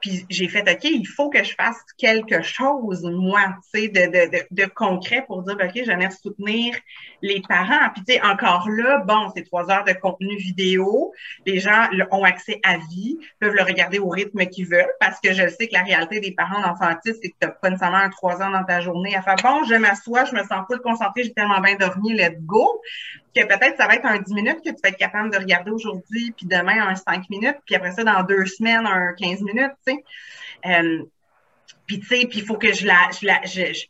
[0.00, 3.40] puis j'ai fait, OK, il faut que je fasse quelque chose, moi,
[3.72, 6.74] tu sais, de, de, de, de, concret pour dire, OK, j'aimerais soutenir
[7.22, 7.90] les parents.
[7.94, 11.12] Puis, tu sais, encore là, bon, c'est trois heures de contenu vidéo.
[11.46, 15.32] Les gens ont accès à vie, peuvent le regarder au rythme qu'ils veulent, parce que
[15.32, 18.10] je sais que la réalité des parents d'enfantisme, c'est que tu n'as pas nécessairement un
[18.10, 21.24] trois heures dans ta journée à faire, bon, je m'assois, je me sens pas concentrée,
[21.24, 22.80] j'ai tellement bien dormi, let's go
[23.42, 25.70] que peut-être ça va être un 10 minutes que tu vas être capable de regarder
[25.70, 29.72] aujourd'hui, puis demain un 5 minutes, puis après ça, dans deux semaines, un 15 minutes,
[29.86, 30.04] tu sais.
[30.66, 31.04] Euh,
[31.86, 33.86] puis tu sais, puis il faut que je la, je la, je,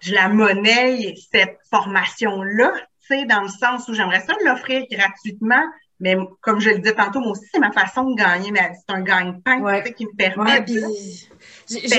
[0.00, 2.72] je, la monnaie, cette formation-là,
[3.06, 5.62] tu sais, dans le sens où j'aimerais ça l'offrir gratuitement,
[6.02, 8.92] mais comme je le disais tantôt, moi aussi, c'est ma façon de gagner mais C'est
[8.92, 10.64] un gagne-pain qui me permet.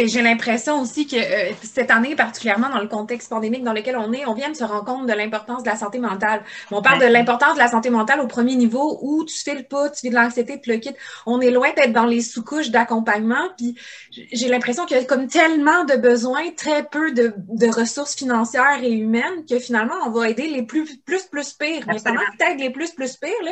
[0.05, 4.11] J'ai l'impression aussi que euh, cette année, particulièrement dans le contexte pandémique dans lequel on
[4.13, 6.43] est, on vient de se rendre compte de l'importance de la santé mentale.
[6.71, 9.63] On parle de l'importance de la santé mentale au premier niveau où tu fais le
[9.63, 10.97] pas, tu fais de l'anxiété, tu le quittes.
[11.25, 13.49] On est loin d'être dans les sous-couches d'accompagnement.
[13.57, 13.75] Puis
[14.11, 18.83] j'ai l'impression qu'il y a comme tellement de besoins, très peu de, de, ressources financières
[18.83, 21.83] et humaines que finalement, on va aider les plus, plus, plus pires.
[21.87, 23.51] Mais pendant que tu les plus, plus pires, là,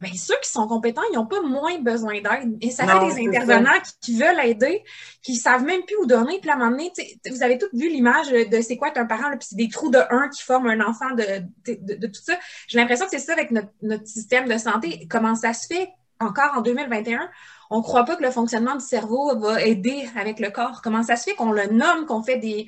[0.00, 2.56] ben, ceux qui sont compétents, ils n'ont pas moins besoin d'aide.
[2.60, 4.82] Et ça fait des intervenants qui, qui, veulent aider,
[5.22, 6.38] qui savent même plus où donner.
[6.40, 6.92] Puis à un moment donné,
[7.30, 9.90] vous avez toutes vu l'image de c'est quoi être un parent, puis c'est des trous
[9.90, 12.34] de un qui forment un enfant de, de, tout ça.
[12.68, 15.06] J'ai l'impression que c'est ça avec notre, système de santé.
[15.10, 15.88] Comment ça se fait
[16.20, 17.28] encore en 2021?
[17.70, 20.80] On ne croit pas que le fonctionnement du cerveau va aider avec le corps.
[20.82, 22.66] Comment ça se fait qu'on le nomme, qu'on fait des,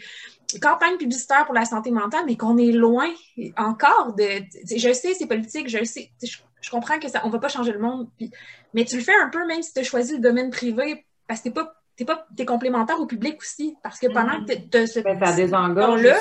[0.61, 3.09] campagne publicitaire pour la santé mentale, mais qu'on est loin
[3.57, 4.25] encore de.
[4.65, 7.79] Je sais, c'est politique, je sais, je, comprends que ça, on va pas changer le
[7.79, 8.09] monde,
[8.73, 11.41] mais tu le fais un peu même si tu as choisi le domaine privé, parce
[11.41, 14.79] que t'es pas t'es pas t'es complémentaire au public aussi parce que pendant que tu
[14.79, 15.19] as ce ben,
[15.97, 16.19] là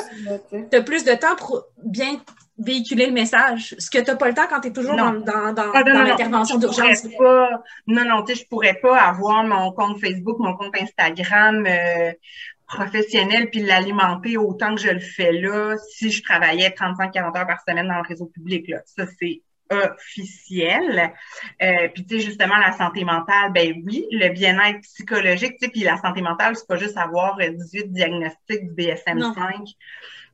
[0.52, 2.20] tu as plus de temps pour bien
[2.58, 5.14] véhiculer le message ce que tu n'as pas le temps quand tu es toujours dans,
[5.14, 7.06] dans, dans, ah, l'intervention d'urgence
[7.86, 12.12] non non tu sais je pourrais pas avoir mon compte Facebook mon compte Instagram euh,
[12.68, 17.62] professionnel puis l'alimenter autant que je le fais là si je travaillais 35-40 heures par
[17.68, 18.68] semaine dans le réseau public.
[18.68, 18.82] Là.
[18.86, 21.14] Ça, c'est officiel.
[21.62, 25.72] Euh, puis tu sais, justement, la santé mentale, ben oui, le bien-être psychologique, tu sais,
[25.72, 29.76] puis la santé mentale, c'est pas juste avoir 18 diagnostics du DSM-5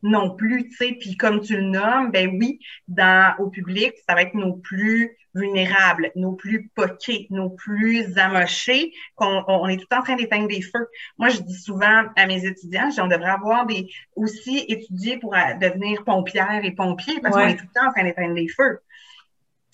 [0.04, 0.36] non.
[0.36, 0.98] plus, tu sais.
[1.00, 5.18] Puis comme tu le nommes, ben oui, dans au public, ça va être nos plus
[5.36, 10.16] vulnérables, nos plus poqués, nos plus amochés, qu'on on est tout le temps en train
[10.16, 10.88] d'éteindre des feux.
[11.18, 15.54] Moi, je dis souvent à mes étudiants, on devrait avoir des aussi étudier pour euh,
[15.60, 18.80] devenir pompière et pompier parce qu'on est tout le temps en train d'éteindre des feux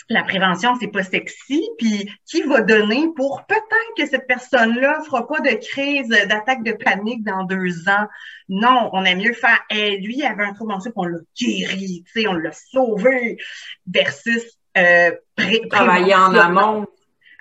[0.10, 5.28] la prévention, c'est pas sexy, puis qui va donner pour peut-être que cette personne-là fera
[5.28, 8.08] pas de crise d'attaque de panique dans deux ans?
[8.50, 12.04] Non, on aime mieux faire, hey, lui, il avait un trouble anxieux, on l'a guéri,
[12.06, 13.38] tu sais, on l'a sauvé,
[13.86, 15.12] versus euh,
[15.70, 16.88] travailler en amont.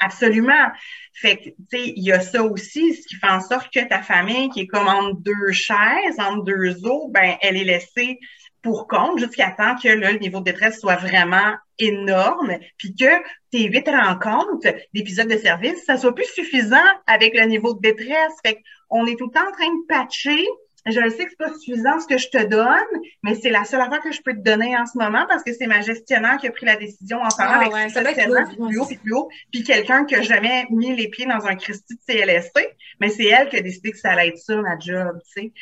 [0.00, 0.70] Absolument.
[1.14, 3.80] Fait que, tu sais, il y a ça aussi, ce qui fait en sorte que
[3.88, 8.20] ta famille qui est comme entre deux chaises, entre deux eaux, ben, elle est laissée
[8.62, 13.22] pour compte jusqu'à temps que là, le niveau de détresse soit vraiment énorme, puis que
[13.50, 18.34] tes huit rencontres d'épisodes de service, ça soit plus suffisant avec le niveau de détresse.
[18.44, 20.46] Fait qu'on est tout le temps en train de patcher.
[20.86, 23.80] Je sais que c'est pas suffisant ce que je te donne, mais c'est la seule
[23.80, 26.46] affaire que je peux te donner en ce moment parce que c'est ma gestionnaire qui
[26.46, 29.12] a pris la décision en parlant ah, avec ça va être plus haut, puis plus
[29.12, 33.10] haut, puis quelqu'un qui a jamais mis les pieds dans un Christie de CLSC, mais
[33.10, 35.52] c'est elle qui a décidé que ça allait être ça, ma job, tu sais.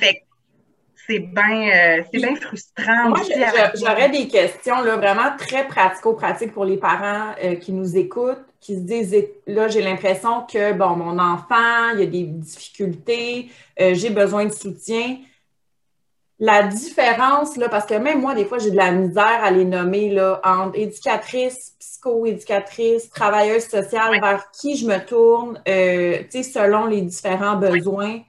[0.00, 0.24] Fait
[1.08, 3.08] c'est bien euh, frustrant.
[3.08, 3.20] Moi,
[3.74, 8.74] j'aurais des questions là, vraiment très pratico-pratiques pour les parents euh, qui nous écoutent, qui
[8.74, 13.50] se disent là, j'ai l'impression que bon, mon enfant, il y a des difficultés,
[13.80, 15.16] euh, j'ai besoin de soutien.
[16.40, 19.64] La différence, là, parce que même moi, des fois, j'ai de la misère à les
[19.64, 27.56] nommer là, entre éducatrice, psycho-éducatrice, travailleuse sociale, vers qui je me tourne, selon les différents
[27.56, 28.20] besoins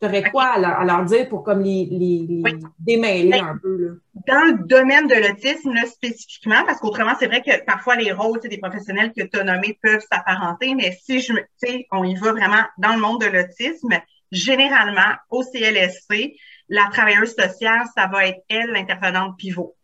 [0.00, 2.42] tu quoi à leur, dire pour comme les,
[2.78, 4.00] démêler ben, un peu?
[4.26, 8.58] Dans le domaine de l'autisme, spécifiquement, parce qu'autrement, c'est vrai que parfois les rôles des
[8.58, 12.64] professionnels que tu as nommés peuvent s'apparenter, mais si je sais, on y va vraiment
[12.78, 13.94] dans le monde de l'autisme,
[14.30, 16.36] généralement, au CLSC,
[16.68, 19.74] la travailleuse sociale, ça va être elle, l'intervenante pivot.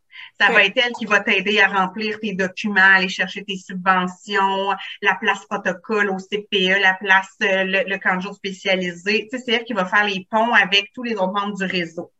[0.40, 4.70] Ça va être elle qui va t'aider à remplir tes documents, aller chercher tes subventions,
[5.02, 9.28] la place protocole au CPE, la place, euh, le, le spécialisé.
[9.30, 11.64] Tu sais, c'est elle qui va faire les ponts avec tous les autres membres du
[11.64, 12.10] réseau.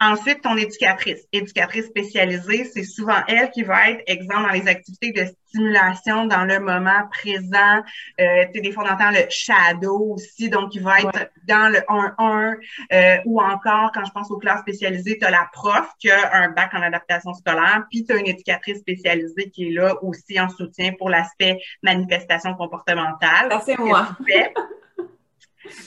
[0.00, 1.26] Ensuite, ton éducatrice.
[1.32, 6.44] Éducatrice spécialisée, c'est souvent elle qui va être exemple dans les activités de stimulation dans
[6.44, 7.82] le moment présent.
[8.20, 11.80] Euh, tu des fois, on entend le shadow aussi, donc il va être dans le
[11.88, 12.56] 1-1
[12.92, 16.32] euh, ou encore, quand je pense aux classes spécialisées, tu as la prof qui a
[16.32, 20.38] un bac en adaptation scolaire, puis tu as une éducatrice spécialisée qui est là aussi
[20.38, 23.50] en soutien pour l'aspect manifestation comportementale.
[23.50, 24.08] Ça, c'est moi.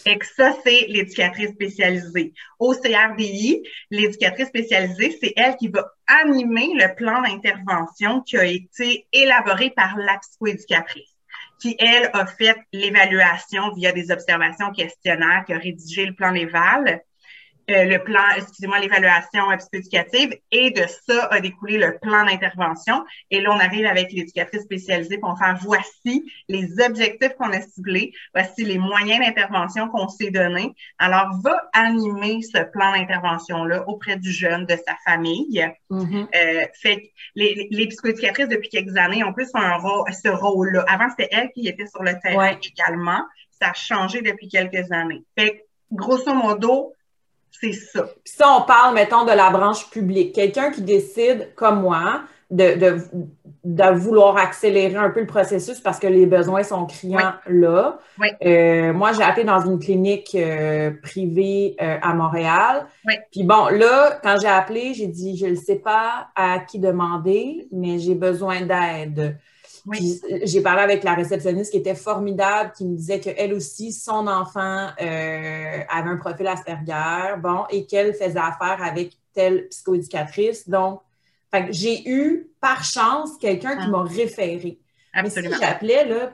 [0.05, 2.33] Et que ça, c'est l'éducatrice spécialisée.
[2.59, 9.07] Au CRDI, l'éducatrice spécialisée, c'est elle qui va animer le plan d'intervention qui a été
[9.13, 11.11] élaboré par la psychoéducatrice
[11.61, 17.03] qui, elle, a fait l'évaluation via des observations questionnaires, qui a rédigé le plan d'éval.
[17.69, 23.05] Euh, le plan, excusez-moi, l'évaluation psychoéducative et de ça a découlé le plan d'intervention.
[23.29, 28.13] Et là, on arrive avec l'éducatrice spécialisée pour faire voici les objectifs qu'on a ciblés,
[28.33, 30.73] voici les moyens d'intervention qu'on s'est donnés.
[30.97, 35.63] Alors, va animer ce plan d'intervention-là auprès du jeune, de sa famille.
[35.89, 36.27] Mm-hmm.
[36.35, 40.83] euh, fait que les, les psychoéducatrices, depuis quelques années, ont plus un rôle, ce rôle-là.
[40.87, 43.21] Avant, c'était elle qui était sur le terrain également.
[43.51, 45.23] Ça a changé depuis quelques années.
[45.37, 46.93] Fait que, grosso modo,
[47.51, 48.03] c'est ça.
[48.03, 50.33] Puis ça, on parle, mettons, de la branche publique.
[50.33, 52.75] Quelqu'un qui décide, comme moi, de,
[53.63, 57.99] de, vouloir accélérer un peu le processus parce que les besoins sont criants là.
[58.45, 62.87] Euh, moi, j'ai appelé dans une clinique euh, privée euh, à Montréal.
[63.31, 67.67] Puis bon, là, quand j'ai appelé, j'ai dit, je ne sais pas à qui demander,
[67.71, 69.37] mais j'ai besoin d'aide.
[70.43, 74.89] J'ai parlé avec la réceptionniste qui était formidable, qui me disait qu'elle aussi, son enfant
[75.01, 80.69] euh, avait un profil Asperger, bon, et qu'elle faisait affaire avec telle psychoéducatrice.
[80.69, 81.01] Donc,
[81.69, 83.89] j'ai eu, par chance, quelqu'un qui ah.
[83.89, 84.79] m'a référé.
[85.13, 85.49] Absolument.
[85.49, 86.31] Mais si j'appelais, là,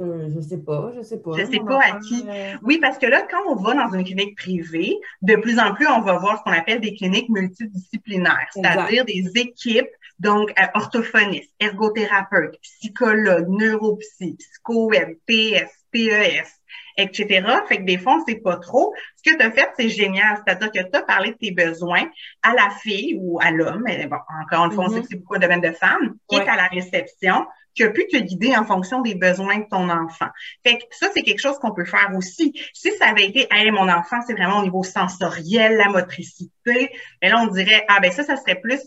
[0.00, 1.32] euh, je sais pas, je sais pas.
[1.38, 2.22] Je sais pas à qui.
[2.28, 5.74] Euh, oui, parce que là, quand on va dans une clinique privée, de plus en
[5.74, 9.88] plus, on va voir ce qu'on appelle des cliniques multidisciplinaires, c'est-à-dire des équipes,
[10.18, 16.48] donc euh, orthophonistes, ergothérapeutes, psychologues, neuropsy, psycho-web, PS, PES,
[16.96, 17.46] etc.
[17.68, 18.94] Fait que des fois, on sait pas trop.
[19.16, 20.38] Ce que tu as fait, c'est génial.
[20.44, 22.04] C'est-à-dire que tu as parlé de tes besoins
[22.42, 25.02] à la fille ou à l'homme, bon, encore une fois, on sait mm-hmm.
[25.02, 27.46] que c'est beaucoup de domaine de femme, qui est à la réception
[27.76, 30.28] qui a pu te guider en fonction des besoins de ton enfant.
[30.64, 32.58] Fait que ça, c'est quelque chose qu'on peut faire aussi.
[32.72, 36.90] Si ça avait été, hey, mon enfant, c'est vraiment au niveau sensoriel, la motricité,
[37.20, 38.80] mais là, on dirait, ah ben ça, ça serait plus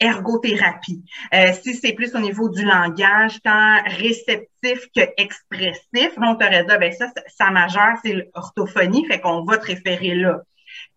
[0.00, 1.02] ergothérapie.
[1.34, 6.70] Euh, si c'est plus au niveau du langage, tant réceptif que expressif, on t'aurait dit,
[6.70, 10.40] ah, ben ça, ça majeure, c'est l'orthophonie, fait qu'on va te référer là.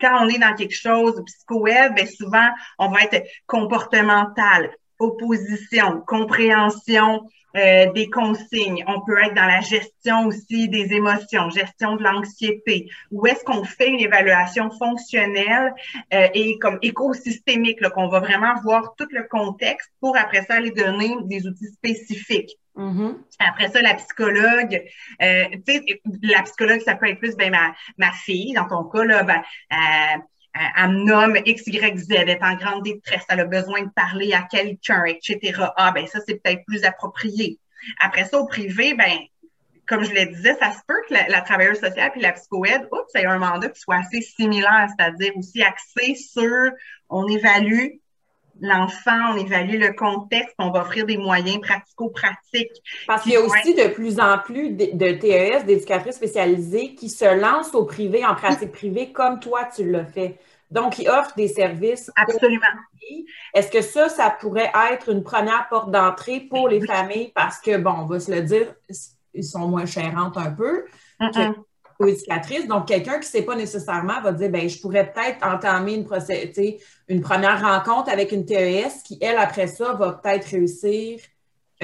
[0.02, 7.22] Quand on est dans quelque chose psycho-web, ben souvent, on va être comportemental, opposition, compréhension,
[7.56, 8.84] euh, des consignes.
[8.88, 12.90] On peut être dans la gestion aussi des émotions, gestion de l'anxiété.
[13.12, 15.74] Où est-ce qu'on fait une évaluation fonctionnelle
[16.14, 20.72] euh, et comme écosystémique, qu'on va vraiment voir tout le contexte pour après ça aller
[20.72, 22.56] donner des outils spécifiques.
[22.76, 23.16] Mm-hmm.
[23.40, 24.84] Après ça, la psychologue,
[25.22, 28.84] euh, tu sais, la psychologue, ça peut être plus ben, ma, ma fille, dans ton
[28.84, 29.42] cas, là, ben,
[30.58, 34.34] euh, un nomme X, Y, Z, est en grande détresse, elle a besoin de parler
[34.34, 35.64] à quelqu'un, etc.
[35.78, 37.60] Ah, ben ça, c'est peut-être plus approprié.
[38.02, 39.20] Après ça, au privé, ben,
[39.88, 43.16] comme je le disais, ça se peut que la, travailleuse sociale puis la psychoède, oups,
[43.16, 46.72] ait un mandat qui soit assez similaire, c'est-à-dire aussi axé sur,
[47.10, 47.98] on évalue
[48.62, 52.82] l'enfant, on évalue le contexte, on va offrir des moyens pratico-pratiques.
[53.08, 57.40] Parce qu'il y a aussi de plus en plus de, TES, d'éducatrices spécialisées, qui se
[57.40, 60.38] lancent au privé, en pratique privée, comme toi, tu l'as fait.
[60.72, 62.12] Donc, ils offrent des services.
[62.16, 62.66] Absolument.
[63.56, 67.32] Est-ce que ça, ça pourrait être une première porte d'entrée pour les familles?
[67.34, 68.76] Parce que, bon, on va se le dire,
[69.34, 70.86] ils sont moins chérantes un peu
[72.68, 76.08] Donc, quelqu'un qui ne sait pas nécessairement va dire, ben je pourrais peut-être entamer une,
[77.10, 81.20] une première rencontre avec une TES qui, elle, après ça, va peut-être réussir.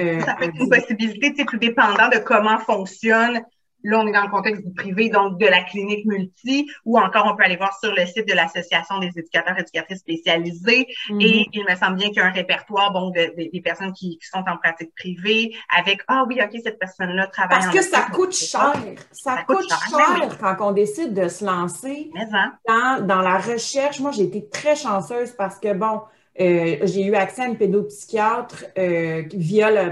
[0.00, 3.42] Euh, ça peut être une possibilité, tout dépendant de comment fonctionne
[3.86, 7.28] Là, on est dans le contexte du privé, donc de la clinique multi, ou encore
[7.30, 10.88] on peut aller voir sur le site de l'Association des éducateurs et éducatrices spécialisés.
[11.08, 11.20] Mhm.
[11.20, 14.44] Et il me semble bien qu'il y a un répertoire bon, des personnes qui, sont
[14.46, 18.72] en pratique privée avec Ah oui, OK, cette personne-là travaille Parce que ça coûte cher.
[19.12, 22.52] Ça, coûte, cher, quand on décide de se lancer hein?
[22.66, 24.00] dans, dans la recherche.
[24.00, 26.00] Moi, j'ai été très chanceuse parce que, bon,
[26.40, 29.90] euh, j'ai eu accès à une pédopsychiatre euh, via la,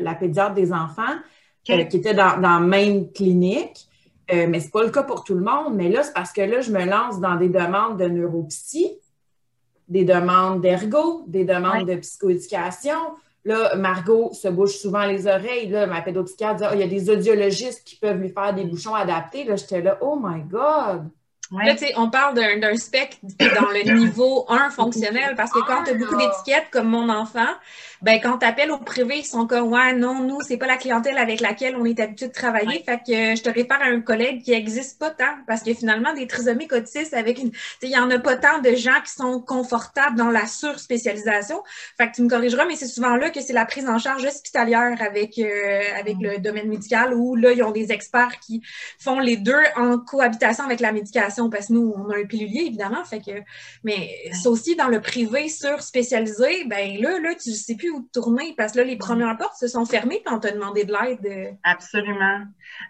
[0.00, 1.16] la, pédiatre des enfants.
[1.70, 3.88] Euh, qui était dans, dans la même clinique.
[4.32, 5.74] Euh, mais ce n'est pas le cas pour tout le monde.
[5.74, 8.98] Mais là, c'est parce que là, je me lance dans des demandes de neuropsy,
[9.88, 12.98] des demandes d'ergo, des demandes de psychoéducation.
[13.44, 15.68] Là, Margot se bouche souvent les oreilles.
[15.68, 18.64] Là, ma pédopsychiatre dit oh, il y a des audiologistes qui peuvent lui faire des
[18.64, 19.44] bouchons adaptés.
[19.44, 21.10] Là, j'étais là, oh my God!
[21.62, 25.84] Là, tu sais, on parle d'un spec dans le niveau 1 fonctionnel parce que quand
[25.84, 27.46] tu as beaucoup d'étiquettes comme mon enfant,
[28.02, 30.76] ben quand tu appelles au privé, ils sont comme Ouais, non, nous, c'est pas la
[30.76, 32.82] clientèle avec laquelle on est habitué de travailler.
[32.84, 36.12] Fait que je te réfère à un collègue qui n'existe pas tant parce que finalement,
[36.12, 37.50] des trisomiques autistes avec une.
[37.82, 41.62] Il y en a pas tant de gens qui sont confortables dans la surspécialisation.
[41.96, 44.24] Fait que tu me corrigeras, mais c'est souvent là que c'est la prise en charge
[44.24, 48.62] hospitalière avec, euh, avec le domaine médical où là, ils ont des experts qui
[48.98, 52.64] font les deux en cohabitation avec la médication parce que nous, on a un pilulier,
[52.66, 53.04] évidemment.
[53.04, 53.42] Fait que,
[53.82, 58.72] mais c'est aussi dans le privé surspécialisé, ben là, là, tu sais plus tourner parce
[58.72, 61.56] que là, les premières portes se sont fermées quand on t'a demandé de l'aide.
[61.62, 62.40] Absolument.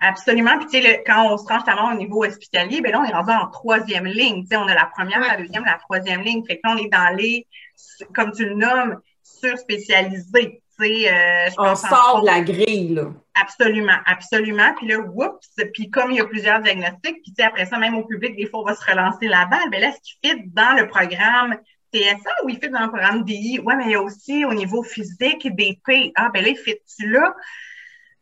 [0.00, 0.58] Absolument.
[0.58, 3.32] Puis, tu sais, quand on se tellement au niveau hospitalier, ben là, on est rendu
[3.32, 4.42] en troisième ligne.
[4.42, 6.44] Tu sais, on a la première, la deuxième, la troisième ligne.
[6.44, 7.46] Fait que là, on est dans les,
[8.14, 10.62] comme tu le nommes, surspécialisés.
[10.80, 13.12] Euh, on sort de la grille, là.
[13.40, 14.74] Absolument, absolument.
[14.76, 18.04] Puis là, oups, puis comme il y a plusieurs diagnostics, puis après ça, même au
[18.04, 19.70] public, des fois, on va se relancer la balle.
[19.70, 21.56] Ben là, ce qui fit dans le programme
[21.92, 23.60] TSA ou il fait dans le programme DI?
[23.60, 26.12] Ouais, mais il y a aussi au niveau physique des P.
[26.16, 27.34] Ah, ben là, il fait-tu là?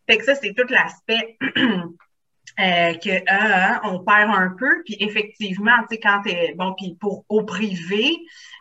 [0.09, 1.38] Fait que ça, c'est tout l'aspect
[2.61, 4.82] euh, que euh, hein, on perd un peu.
[4.84, 8.18] Puis effectivement, tu sais, quand t'es bon, puis pour au privé,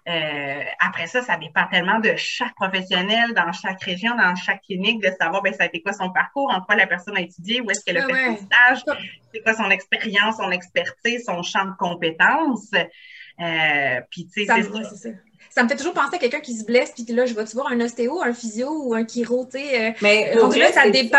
[0.08, 5.02] euh, après ça, ça dépend tellement de chaque professionnel, dans chaque région, dans chaque clinique,
[5.02, 7.62] de savoir ben ça a été quoi son parcours, en quoi la personne a étudié,
[7.62, 8.98] où est-ce qu'elle a ah fait son stage,
[9.34, 12.72] c'est quoi son expérience, son expertise, son champ de compétences.
[12.74, 15.10] Euh, puis, tu sais, c'est ça.
[15.56, 15.64] Ça.
[15.64, 17.80] Me fait toujours penser à quelqu'un qui se blesse, puis là, je vais-tu voir un
[17.82, 19.89] ostéo, un physio ou un chiro, tu sais.
[19.89, 21.18] euh, Mais Rendu là, ça dépend,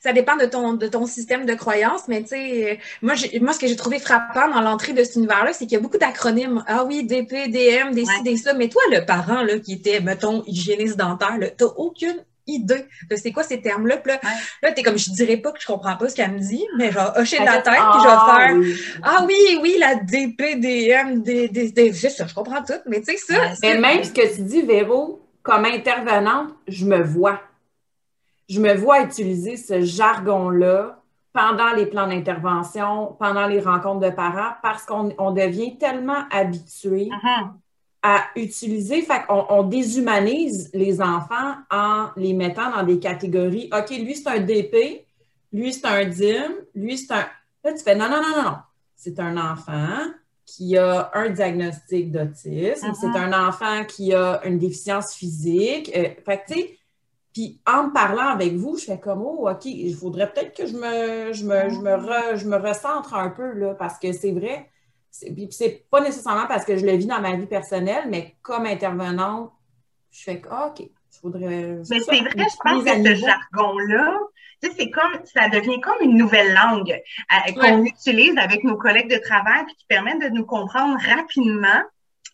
[0.00, 3.52] ça dépend de ton, de ton système de croyance, mais tu sais, euh, moi, moi,
[3.52, 5.98] ce que j'ai trouvé frappant dans l'entrée de cet univers-là, c'est qu'il y a beaucoup
[5.98, 6.64] d'acronymes.
[6.66, 8.22] Ah oui, DP, DM, des ci, Ouais.
[8.24, 8.52] des ça.
[8.54, 12.16] Mais toi, le parent, là, qui était, mettons, hygiéniste dentaire, là, t'as aucune
[12.46, 13.98] idée de c'est quoi ces termes-là.
[13.98, 14.30] Puis là, Ouais.
[14.68, 16.90] là, t'es comme, je dirais pas que je comprends pas ce qu'elle me dit, mais
[16.92, 18.76] genre, hocher de la tête, puis je vais faire, oui.
[19.02, 22.74] ah oui, oui, la DP, DM, des, des, des, ça, je comprends tout.
[22.86, 27.02] Mais tu sais, ça, Mais même ce que tu dis, Véro, comme intervenante, je me
[27.02, 27.40] vois.
[28.48, 30.98] Je me vois utiliser ce jargon-là
[31.32, 37.08] pendant les plans d'intervention, pendant les rencontres de parents, parce qu'on on devient tellement habitué
[37.10, 37.52] Mhm.
[38.02, 43.70] À utiliser, fait qu'on on déshumanise les enfants en les mettant dans des catégories.
[43.72, 45.06] OK, lui, c'est un DP,
[45.52, 47.26] lui, c'est un DIM, lui, c'est un.
[47.64, 48.56] Là, tu fais non, non, non, non, non.
[48.96, 49.98] C'est un enfant
[50.44, 52.94] qui a un diagnostic d'autisme, Mhm.
[53.00, 55.90] c'est un enfant qui a une déficience physique.
[55.96, 56.78] Euh, fait que, tu sais,
[57.32, 60.66] puis en me parlant avec vous, je fais comme, oh, OK, il faudrait peut-être que
[60.66, 64.12] je me, je me, je me, re- je me recentre un peu, là, parce que
[64.12, 64.68] c'est vrai.
[65.20, 68.66] Puis c'est pas nécessairement parce que je le vis dans ma vie personnelle, mais comme
[68.66, 69.52] intervenante,
[70.10, 70.90] je fais que, ah, OK, il
[71.20, 71.78] faudrait.
[71.90, 74.18] Mais c'est vrai, je pense que ce jargon-là,
[74.62, 78.76] tu sais, c'est comme, ça devient comme une nouvelle langue euh, qu'on utilise avec nos
[78.76, 81.82] collègues de travail puis qui permet de nous comprendre rapidement.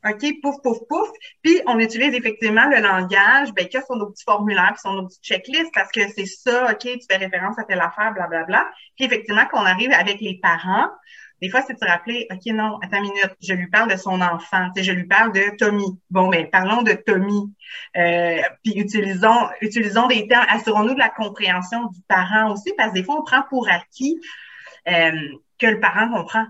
[0.09, 1.09] OK, pouf, pouf, pouf.
[1.43, 4.93] Puis, on utilise effectivement le langage, ben, qui a sur nos petits formulaires puis sur
[4.93, 8.71] nos petites checklists parce que c'est ça, OK, tu fais référence à telle affaire, blablabla.
[8.97, 10.89] Puis, effectivement, qu'on arrive avec les parents,
[11.41, 13.97] des fois, c'est de se rappeler, OK, non, attends une minute, je lui parle de
[13.97, 15.99] son enfant, je lui parle de Tommy.
[16.11, 17.53] Bon, mais parlons de Tommy.
[17.97, 22.95] Euh, puis utilisons, utilisons des termes, assurons-nous de la compréhension du parent aussi, parce que
[22.95, 24.21] des fois, on prend pour acquis
[24.89, 25.13] euh,
[25.59, 26.47] que le parent comprend.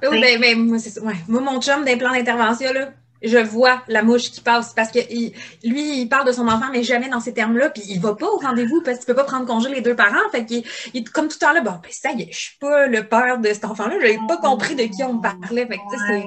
[0.00, 1.02] Ben oui, ben, ben, moi, c'est ça.
[1.02, 1.14] Ouais.
[1.28, 2.92] Moi, mon chum d'un plan d'intervention, là,
[3.22, 5.32] je vois la mouche qui passe parce que il-
[5.64, 8.26] lui, il parle de son enfant, mais jamais dans ces termes-là, puis il va pas
[8.26, 10.28] au rendez-vous parce qu'il peut pas prendre congé les deux parents.
[10.32, 10.64] Fait qu'il
[10.94, 12.86] il est comme tout le temps là, bon, ben ça y est, je suis pas
[12.86, 15.66] le père de cet enfant-là, j'avais pas compris de qui on me parlait.
[15.66, 16.24] Fait que, tu c'est- Ouais.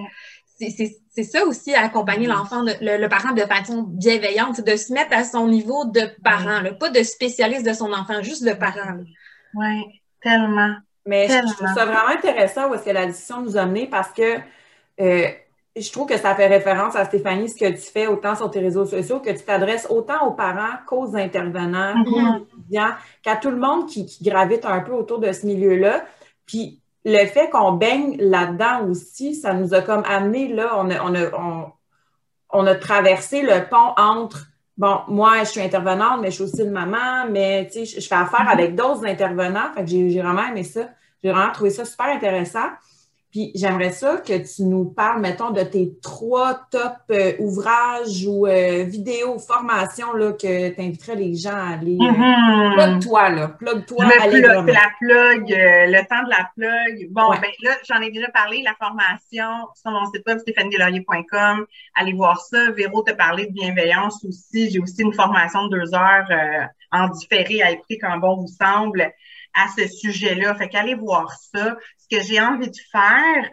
[0.60, 4.66] c'est- c'est c'est ça aussi, accompagner l'enfant, de- le, le parent de façon bienveillante, c'est
[4.66, 8.22] de se mettre à son niveau de parent, là, pas de spécialiste de son enfant,
[8.24, 8.96] juste de parent.
[9.54, 9.82] Ouais,
[10.24, 10.74] tellement.
[11.06, 13.88] Mais je, je trouve ça vraiment intéressant où est-ce que la discussion nous a menés
[13.88, 14.38] parce que
[15.02, 15.28] euh,
[15.76, 18.60] je trouve que ça fait référence à Stéphanie, ce que tu fais autant sur tes
[18.60, 22.92] réseaux sociaux, que tu t'adresses autant aux parents qu'aux intervenants, aux étudiants,
[23.24, 26.04] qu'à tout le monde qui, qui gravite un peu autour de ce milieu-là.
[26.46, 31.02] Puis le fait qu'on baigne là-dedans aussi, ça nous a comme amené là, on a,
[31.04, 31.72] on a, on,
[32.50, 34.48] on a traversé le pont entre
[34.78, 38.08] Bon, moi, je suis intervenante, mais je suis aussi une maman, mais tu sais, je,
[38.08, 39.72] fais affaire avec d'autres intervenants.
[39.76, 40.90] Fait que j'ai j'ai vraiment aimé ça.
[41.24, 42.68] J'ai vraiment trouvé ça super intéressant.
[43.32, 48.46] Puis j'aimerais ça que tu nous parles, mettons, de tes trois top euh, ouvrages ou
[48.46, 51.98] euh, vidéos, formations là, que tu inviterais les gens à aller.
[52.02, 52.74] euh, Mhm.
[52.74, 53.48] Plug-toi, là.
[53.48, 54.06] Plug-toi,
[54.42, 57.08] plug, la plug, euh, le temps de la plug.
[57.12, 57.40] Bon, Ouais.
[57.42, 61.66] ben là, j'en ai déjà parlé, la formation sur mon site web stéphaniedelorier.com.
[61.96, 62.72] Allez voir ça.
[62.72, 64.70] Véro t'a parlé de bienveillance aussi.
[64.72, 68.48] J'ai aussi une formation de deux heures euh, en différé à écouter quand bon vous
[68.48, 69.12] semble
[69.54, 70.56] à ce sujet-là.
[70.56, 71.78] Fait qu'allez voir ça.
[72.12, 73.50] Ce que j'ai envie de faire,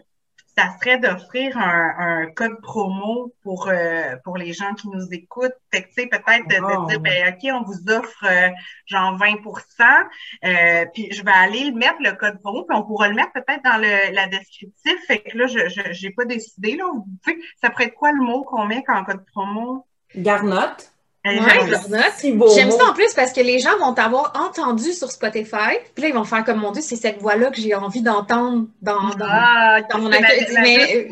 [0.57, 5.53] ça serait d'offrir un, un code promo pour euh, pour les gens qui nous écoutent.
[5.73, 6.87] Fait que, tu sais, peut-être de, de Oh.
[6.87, 8.49] dire, ben, OK, on vous offre euh,
[8.87, 10.07] genre 20%
[10.45, 13.33] euh, puis je vais aller le mettre, le code promo, puis on pourra le mettre
[13.33, 14.99] peut-être dans le la descriptif.
[15.07, 16.75] Fait que là, je je- j'ai pas décidé.
[16.77, 16.85] Là.
[16.93, 19.87] Vous pouvez- ça pourrait être quoi le mot qu'on met quand code promo?
[20.17, 20.93] Garnotte.
[21.27, 25.11] Euh, Ouais, beau J'aime ça en plus parce que les gens vont t'avoir entendu sur
[25.11, 25.77] Spotify.
[25.95, 28.67] Puis là, ils vont faire comme mon Dieu, c'est cette voix-là que j'ai envie d'entendre
[28.81, 29.27] dans, dans...
[29.29, 31.09] Ah, dans mon accueil, mais-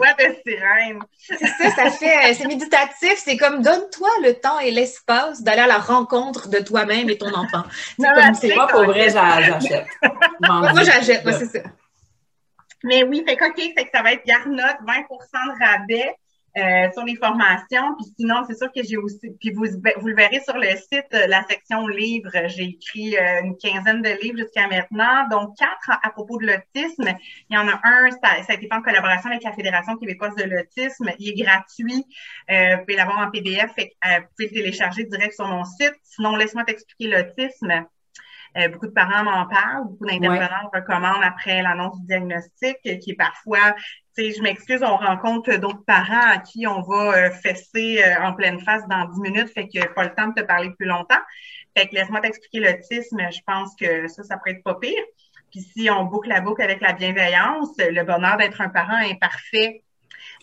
[0.47, 1.01] sirène.
[1.19, 3.15] C'est ça, ça fait, c'est méditatif.
[3.17, 7.35] C'est comme donne-toi le temps et l'espace d'aller à la rencontre de toi-même et ton
[7.35, 7.65] enfant.
[8.41, 9.87] C'est Moi, pour vrai, j'a- j'achète.
[10.41, 11.65] Moi, moi, j'achète, moi, c'est ça.
[12.85, 16.15] Mais oui, fait que, OK, fait que ça va être Garnotte, 20% de rabais
[16.57, 17.95] euh, sur les formations.
[17.97, 21.07] Puis sinon, c'est sûr que j'ai aussi, puis vous, vous le verrez sur le site,
[21.15, 25.99] euh, la section livres, j'ai écrit euh, une quinzaine de livres jusqu'à maintenant, donc quatre
[26.03, 27.15] à, propos de l'autisme.
[27.51, 29.97] Il y en a un, ça, ça a été fait en collaboration avec la Fédération
[29.97, 31.11] québécoise de l'autisme.
[31.19, 32.05] Il est gratuit.
[32.51, 35.65] Euh, vous pouvez l'avoir en PDF, fait, euh, vous pouvez le télécharger direct sur mon
[35.65, 35.95] site.
[36.03, 37.87] Sinon, laisse-moi t'expliquer l'autisme.
[38.57, 43.17] Euh, beaucoup de parents m'en parlent, beaucoup d'intervenants recommandent après l'annonce du diagnostic, qui est
[43.17, 43.75] parfois,
[44.17, 48.33] tu je m'excuse, on rencontre d'autres parents à qui on va euh, fesser euh, en
[48.33, 51.21] pleine face dans 10 minutes, fait que pas le temps de te parler plus longtemps.
[51.77, 55.03] Fait que laisse-moi t'expliquer l'autisme, je pense que ça, ça pourrait être pas pire.
[55.51, 59.83] Puis si on boucle la boucle avec la bienveillance, le bonheur d'être un parent imparfait,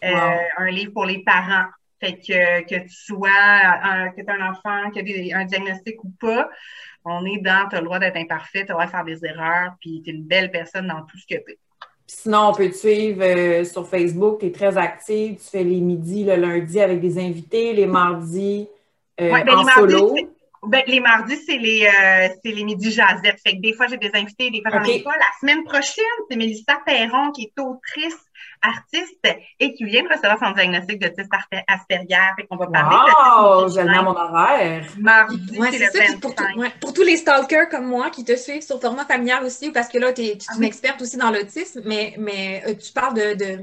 [0.01, 1.65] un livre pour les parents.
[1.99, 6.09] Fait que, que tu sois, un, que tu un enfant, qui a un diagnostic ou
[6.19, 6.49] pas,
[7.05, 9.03] on est dans, tu as le droit d'être imparfait, tu as le droit de faire
[9.05, 11.59] des erreurs, puis tu es une belle personne dans tout ce que tu es.
[12.06, 15.80] Sinon, on peut te suivre euh, sur Facebook, tu es très active, tu fais les
[15.80, 18.68] midis le lundi avec des invités, les mardis
[19.22, 20.16] euh, ben, en solo.
[20.66, 22.95] Ben, les mardis, c'est les, euh, les midis.
[22.95, 25.12] Fait que des fois, j'ai des invités, des fois, j'en ai pas.
[25.12, 28.18] La semaine prochaine, c'est Mélissa Perron, qui est autrice
[28.64, 29.28] artiste
[29.59, 31.28] et qui vient de recevoir son diagnostic de type
[31.68, 32.34] Asperger.
[32.38, 34.86] Fait qu'on va parler wow, de mon horaire.
[34.97, 36.34] Mardi, c'est le ça, pour,
[36.80, 39.97] pour, tous les stalkers comme moi qui te suivent sur format familial aussi, parce que
[39.97, 43.34] là, tu es, ah une experte aussi dans l'autisme, mais, mais euh, tu parles de,
[43.36, 43.59] de,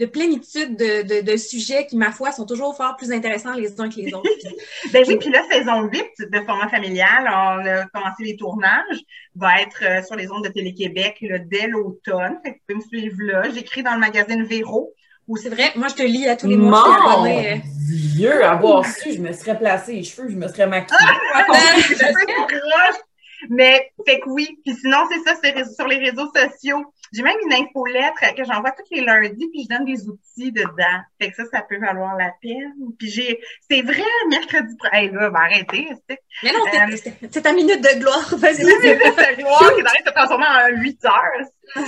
[0.00, 3.80] de plénitude de, de, de, sujets qui, ma foi, sont toujours fort plus intéressants les
[3.80, 4.28] uns que les autres.
[4.92, 9.00] ben oui, puis là, saison 8 de format familial, on a commencé les tournages,
[9.36, 12.38] va être euh, sur les ondes de Télé-Québec dès l'automne.
[12.44, 13.50] Fait que vous pouvez me suivre là.
[13.50, 14.92] J'écris dans le magazine Véro.
[15.36, 17.18] C'est vrai, moi je te lis à tous les mois.
[17.18, 17.56] Mon euh.
[17.88, 20.98] Dieu, avoir su, je me serais placé les cheveux, je me serais maquillée.
[21.34, 21.44] Ah,
[23.50, 24.58] mais, fait que oui.
[24.64, 26.84] Puis sinon, c'est ça, sur les réseaux sociaux.
[27.12, 31.00] J'ai même une infolettre que j'envoie tous les lundis, puis je donne des outils dedans.
[31.20, 32.72] Fait que ça, ça peut valoir la peine.
[32.98, 33.40] Puis j'ai,
[33.70, 35.88] c'est vrai, mercredi, hey, là, va arrêter.
[36.42, 38.28] Mais non, c'est euh, ta minute de gloire.
[38.28, 41.46] C'est ta minute de gloire qui de se transformer en 8 heures.
[41.76, 41.80] Euh,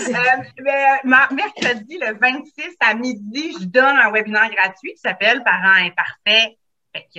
[0.62, 6.56] mais, mercredi, le 26 à midi, je donne un webinaire gratuit qui s'appelle Parents imparfaits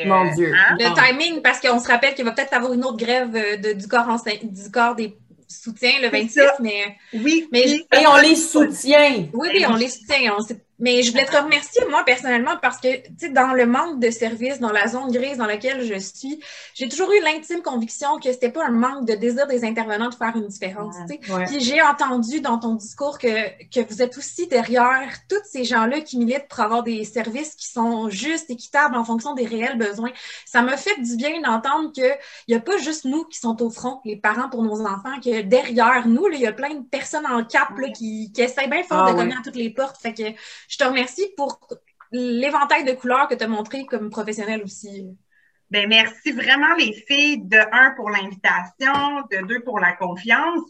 [0.06, 0.54] mon Dieu.
[0.54, 0.76] Hein?
[0.80, 3.74] Le timing, parce qu'on se rappelle qu'il va peut-être avoir une autre grève euh, de,
[3.74, 4.08] du, corps
[4.44, 5.18] du corps des
[5.48, 6.96] soutiens le 26, mais.
[7.14, 7.62] Oui, mais.
[7.70, 9.28] Et on les soutient.
[9.34, 10.36] Oui, oui, on les soutient.
[10.38, 10.44] On,
[10.80, 14.12] mais je voulais te remercier, moi, personnellement, parce que, tu sais, dans le manque de
[14.12, 16.40] services, dans la zone grise dans laquelle je suis,
[16.76, 20.16] j'ai toujours eu l'intime conviction que c'était pas un manque de désir des intervenants de
[20.16, 21.46] faire une différence, tu sais.
[21.46, 23.28] Puis j'ai entendu dans ton discours que,
[23.70, 27.68] que vous êtes aussi derrière tous ces gens-là qui militent pour avoir des services qui
[27.68, 30.12] sont justes, équitables en fonction des réels besoins.
[30.46, 32.16] Ça m'a fait du bien d'entendre qu'il
[32.50, 35.42] n'y a pas juste nous qui sont au front, les parents pour nos enfants, que
[35.42, 38.84] derrière nous, il y a plein de personnes en cap là, qui, qui essayent bien
[38.84, 39.98] fort ah de cogner à toutes les portes.
[40.00, 40.24] Fait que
[40.68, 41.60] je te remercie pour
[42.12, 45.18] l'éventail de couleurs que tu as montré comme professionnel aussi.
[45.70, 50.64] Ben merci vraiment les filles de un pour l'invitation, de deux pour la confiance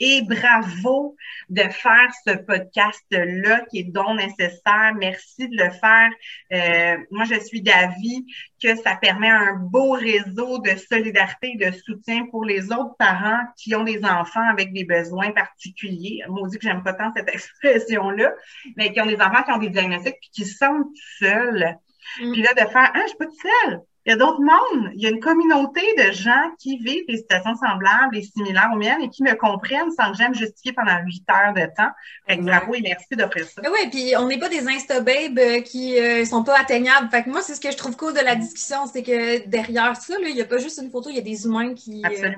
[0.00, 1.16] et bravo
[1.50, 4.94] de faire ce podcast là qui est donc nécessaire.
[4.96, 6.10] Merci de le faire.
[6.54, 8.24] Euh, moi je suis d'avis
[8.62, 13.42] que ça permet un beau réseau de solidarité et de soutien pour les autres parents
[13.58, 16.22] qui ont des enfants avec des besoins particuliers.
[16.26, 18.32] Moi dit que j'aime pas tant cette expression là,
[18.78, 21.76] mais qui ont des enfants qui ont des diagnostics puis qui sont seuls.
[22.22, 22.32] Mm.
[22.32, 24.90] Puis là de faire ah je suis pas toute seule il y a d'autres mondes.
[24.94, 28.78] Il y a une communauté de gens qui vivent des situations semblables et similaires aux
[28.78, 31.90] miennes et qui me comprennent sans que j'aime justifier pendant huit heures de temps.
[32.26, 33.60] Fait que bravo et merci d'offrir ça.
[33.70, 37.10] Oui, puis on n'est pas des Insta-babes euh, qui euh, sont pas atteignables.
[37.10, 39.94] Fait que moi, c'est ce que je trouve cool de la discussion, c'est que derrière
[39.94, 42.02] ça, il n'y a pas juste une photo, il y a des humains qui.
[42.02, 42.36] Euh, Absolument.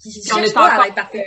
[0.00, 1.26] qui on est pas à parfait.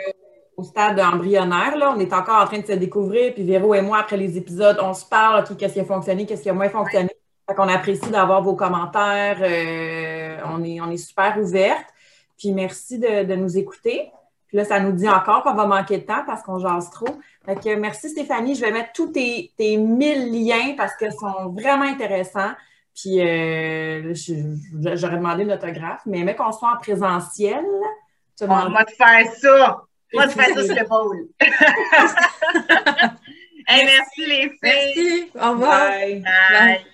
[0.57, 3.35] au stade embryonnaire, là, on est encore en train de se découvrir.
[3.35, 6.41] Puis Véro et moi, après les épisodes, on se parle, qu'est-ce qui a fonctionné, qu'est-ce
[6.41, 7.11] qui a moins fonctionné.
[7.57, 9.37] On apprécie d'avoir vos commentaires.
[9.41, 11.87] Euh, on, est, on est super ouverte.
[12.37, 14.11] Puis merci de, nous écouter.
[14.47, 17.07] Puis là, ça nous dit encore qu'on va manquer de temps parce qu'on jase trop.
[17.45, 18.55] Fait que merci Stéphanie.
[18.55, 22.51] Je vais mettre tous tes, tes 1000 liens parce qu'ils sont vraiment intéressants.
[22.95, 24.13] Puis euh,
[24.95, 27.63] j'aurais demandé une autographe, mais mais qu'on soit en présentiel.
[28.41, 29.83] On va te faire ça.
[30.13, 31.27] On va te faire ça sur l'épaule.
[33.67, 34.59] hey, merci les filles.
[34.61, 35.31] Merci.
[35.35, 35.89] Au revoir.
[35.89, 36.21] Bye.
[36.21, 36.85] Bye.